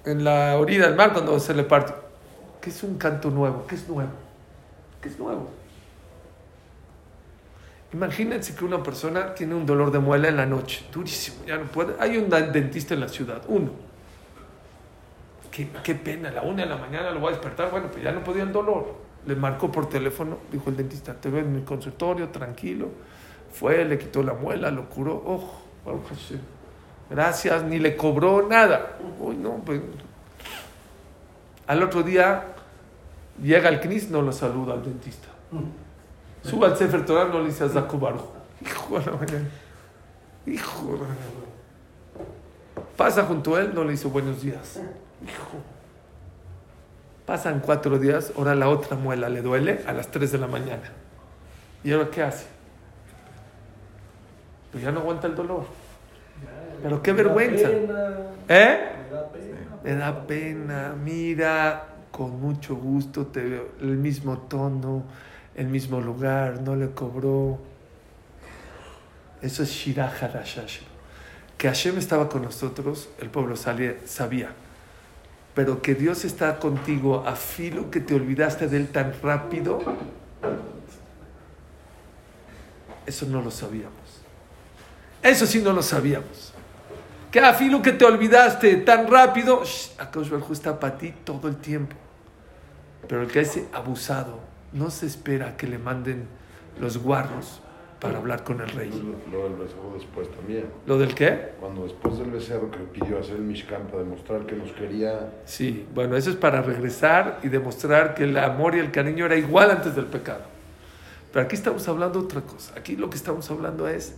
[0.04, 1.94] en la orilla del mar cuando se le partió.
[2.60, 3.68] ¿Qué es un canto nuevo?
[3.68, 4.10] ¿Qué es nuevo?
[5.00, 5.52] ¿Qué es nuevo?
[7.94, 11.66] Imagínense que una persona tiene un dolor de muela en la noche, durísimo, ya no
[11.66, 11.94] puede.
[12.00, 13.70] Hay un dentista en la ciudad, uno.
[15.52, 17.70] Qué, pena, a la una de la mañana lo voy a despertar.
[17.70, 18.96] Bueno, pues ya no podía el dolor.
[19.28, 22.90] Le marcó por teléfono, dijo el dentista, te veo en mi consultorio, tranquilo.
[23.54, 25.22] Fue, le quitó la muela, lo curó.
[25.24, 25.71] Hashem.
[27.10, 28.98] Gracias, ni le cobró nada.
[29.20, 29.82] Uy, no, pues.
[31.68, 32.44] Al otro día
[33.42, 35.28] llega el CNIS, no lo saluda al dentista.
[36.44, 37.68] Suba al Sefer Torah, no le dice a.
[37.68, 39.50] Hijo de la mañana.
[40.46, 41.52] Hijo de la mañana.
[42.98, 44.80] Pasa junto a él, no le dice buenos días.
[45.24, 45.58] Hijo.
[47.26, 50.92] Pasan cuatro días, ahora la otra muela le duele a las 3 de la mañana.
[51.84, 52.46] ¿Y ahora qué hace?
[54.72, 55.66] Pues ya no aguanta el dolor.
[56.82, 57.70] Pero qué vergüenza.
[58.48, 58.80] ¿Eh?
[59.84, 60.96] Me da pena.
[61.02, 63.68] Mira, con mucho gusto te veo.
[63.82, 65.04] El mismo tono,
[65.56, 67.60] el mismo lugar, no le cobró.
[69.42, 70.12] Eso es Shirah.
[71.58, 74.50] Que Hashem estaba con nosotros, el pueblo salía- sabía.
[75.54, 79.80] Pero que Dios está contigo a filo que te olvidaste de Él tan rápido,
[83.06, 84.01] eso no lo sabíamos.
[85.24, 86.54] Eso sí no lo sabíamos.
[87.32, 91.96] Que a filo que te olvidaste tan rápido, Hu está para ti todo el tiempo.
[93.08, 94.40] Pero el que es abusado
[94.74, 96.28] no se espera que le manden
[96.80, 97.62] los guarros
[98.02, 98.90] para hablar con el rey.
[98.90, 100.66] Lo, lo del becerro después también.
[100.88, 101.54] ¿Lo del qué?
[101.60, 105.86] Cuando después del becerro que pidió hacer el Mishkan para demostrar que nos quería, Sí,
[105.94, 109.70] bueno, eso es para regresar y demostrar que el amor y el cariño era igual
[109.70, 110.42] antes del pecado.
[111.32, 112.74] Pero aquí estamos hablando otra cosa.
[112.76, 114.16] Aquí lo que estamos hablando es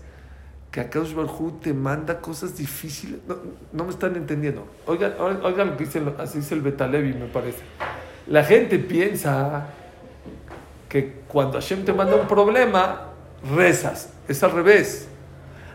[0.74, 3.19] que Akadosh Barjú te manda cosas difíciles.
[3.28, 3.38] No,
[3.71, 4.65] no me están entendiendo.
[4.88, 7.59] Oigan, oigan lo que dice, así dice el Betalevi, me parece.
[8.26, 9.67] La gente piensa
[10.89, 13.09] que cuando Hashem te manda un problema,
[13.55, 14.13] rezas.
[14.28, 15.07] Es al revés.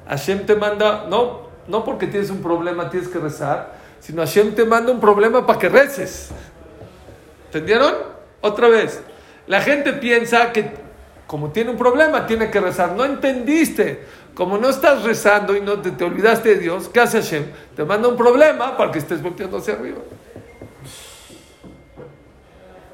[0.09, 4.65] Hashem te manda, no, no porque tienes un problema tienes que rezar, sino Hashem te
[4.65, 6.31] manda un problema para que reces.
[7.47, 7.95] ¿Entendieron?
[8.41, 9.01] Otra vez.
[9.47, 10.89] La gente piensa que
[11.29, 12.93] como tiene un problema tiene que rezar.
[12.97, 14.03] No entendiste.
[14.39, 17.47] Como no estás rezando y no te, te olvidaste de Dios, ¿qué hace Hashem?
[17.75, 19.99] Te manda un problema para que estés volteando hacia arriba.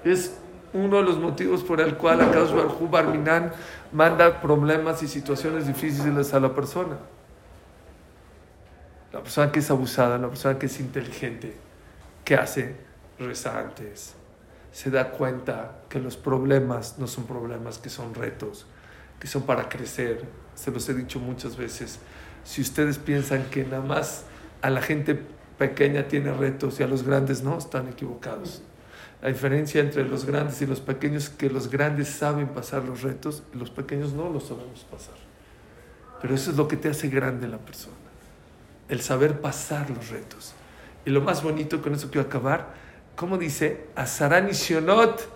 [0.02, 0.38] Es
[0.72, 3.52] uno de los motivos por el cual Akadosh Baruj Barminan
[3.92, 6.96] manda problemas y situaciones difíciles a la persona.
[9.12, 11.54] La persona que es abusada, la persona que es inteligente,
[12.24, 12.74] ¿qué hace?
[13.18, 14.14] Reza antes.
[14.72, 18.64] Se da cuenta que los problemas no son problemas, que son retos,
[19.20, 20.24] que son para crecer.
[20.54, 21.98] Se los he dicho muchas veces.
[22.44, 24.24] Si ustedes piensan que nada más
[24.62, 25.20] a la gente
[25.58, 28.62] pequeña tiene retos y a los grandes no, están equivocados.
[29.22, 33.02] La diferencia entre los grandes y los pequeños es que los grandes saben pasar los
[33.02, 35.14] retos y los pequeños no los sabemos pasar.
[36.20, 37.94] Pero eso es lo que te hace grande la persona,
[38.88, 40.54] el saber pasar los retos.
[41.06, 42.74] Y lo más bonito, con eso quiero acabar,
[43.16, 45.28] como dice, Azarán Shionot,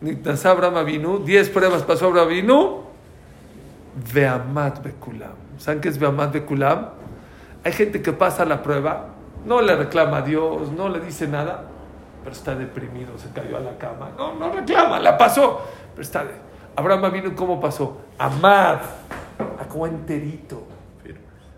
[0.00, 2.87] Nitnasá Abraham Avinu, 10 pruebas pasó Abraham
[4.12, 5.34] Veamat Bekulam.
[5.58, 6.90] ¿Saben qué es Veamat Bekulam?
[7.64, 9.06] Hay gente que pasa la prueba,
[9.44, 11.64] no le reclama a Dios, no le dice nada,
[12.22, 14.10] pero está deprimido, se cayó a la cama.
[14.16, 15.60] No, no reclama, la pasó.
[15.92, 16.24] Pero está.
[16.76, 17.98] Abraham vino, ¿cómo pasó?
[18.18, 18.78] Amad,
[19.58, 20.62] acabó enterito.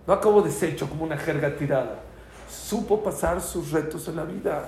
[0.06, 2.00] No acabó deshecho como una jerga tirada.
[2.48, 4.64] Supo pasar sus retos en la vida.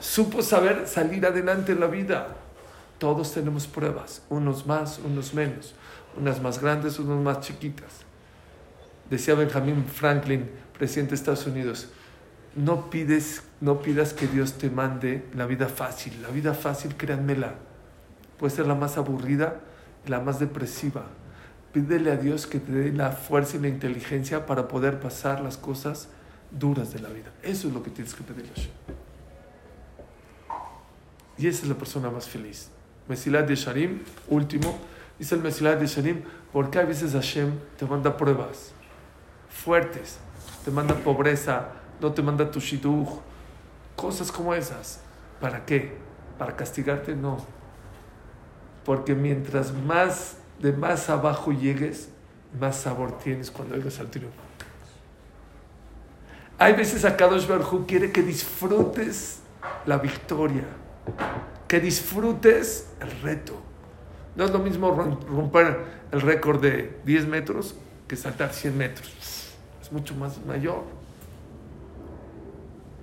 [0.00, 2.28] Supo saber salir adelante en la vida.
[3.04, 5.74] Todos tenemos pruebas, unos más, unos menos,
[6.16, 8.00] unas más grandes, unas más chiquitas.
[9.10, 11.90] Decía Benjamin Franklin, presidente de Estados Unidos,
[12.56, 16.22] no pidas que Dios te mande la vida fácil.
[16.22, 17.56] La vida fácil, créanmela,
[18.38, 19.60] puede ser la más aburrida
[20.06, 21.04] la más depresiva.
[21.74, 25.58] Pídele a Dios que te dé la fuerza y la inteligencia para poder pasar las
[25.58, 26.08] cosas
[26.50, 27.30] duras de la vida.
[27.42, 28.50] Eso es lo que tienes que pedirle.
[31.36, 32.70] Y esa es la persona más feliz.
[33.08, 34.78] Mesilat de Sharim, último,
[35.18, 38.72] dice el Mesilat de Sharim, porque a veces Hashem te manda pruebas
[39.54, 40.18] fuertes,
[40.64, 41.68] te manda pobreza,
[42.00, 43.08] no te manda tu shidduch,
[43.96, 45.00] cosas como esas.
[45.40, 45.96] ¿Para qué?
[46.38, 47.14] ¿Para castigarte?
[47.14, 47.38] No.
[48.84, 52.08] Porque mientras más de más abajo llegues,
[52.58, 54.36] más sabor tienes cuando llegas al triunfo.
[56.58, 59.40] Hay veces a Kadosh Baruj quiere que disfrutes
[59.86, 60.64] la victoria,
[61.68, 63.54] que disfrutes el reto.
[64.36, 65.78] No es lo mismo romper
[66.10, 67.76] el récord de 10 metros
[68.08, 69.54] que saltar 100 metros.
[69.80, 70.82] Es mucho más mayor.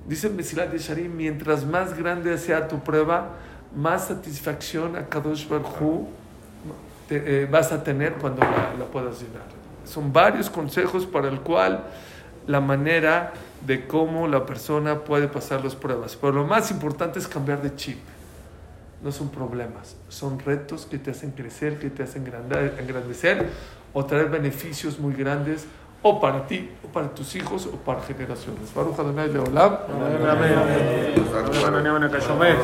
[0.07, 3.37] Dice Mesilat de Sharim, mientras más grande sea tu prueba,
[3.75, 6.07] más satisfacción a Kadosh Baruj
[7.07, 9.43] te, eh, vas a tener cuando la, la, puedas llenar.
[9.85, 11.85] Son varios consejos para el cual
[12.47, 13.33] la manera
[13.65, 16.17] de cómo la persona puede pasar las pruebas.
[16.19, 17.99] Pero lo más importante es cambiar de chip.
[19.03, 22.23] No son problemas, son retos que te hacen crecer, que te hacen
[22.79, 23.49] engrandecer
[23.93, 25.65] o traer beneficios muy grandes
[26.03, 28.73] o para ti, o para tus hijos, o para generaciones.
[28.73, 29.77] Baruch Adonai Leolam.
[32.29, 32.57] Amén.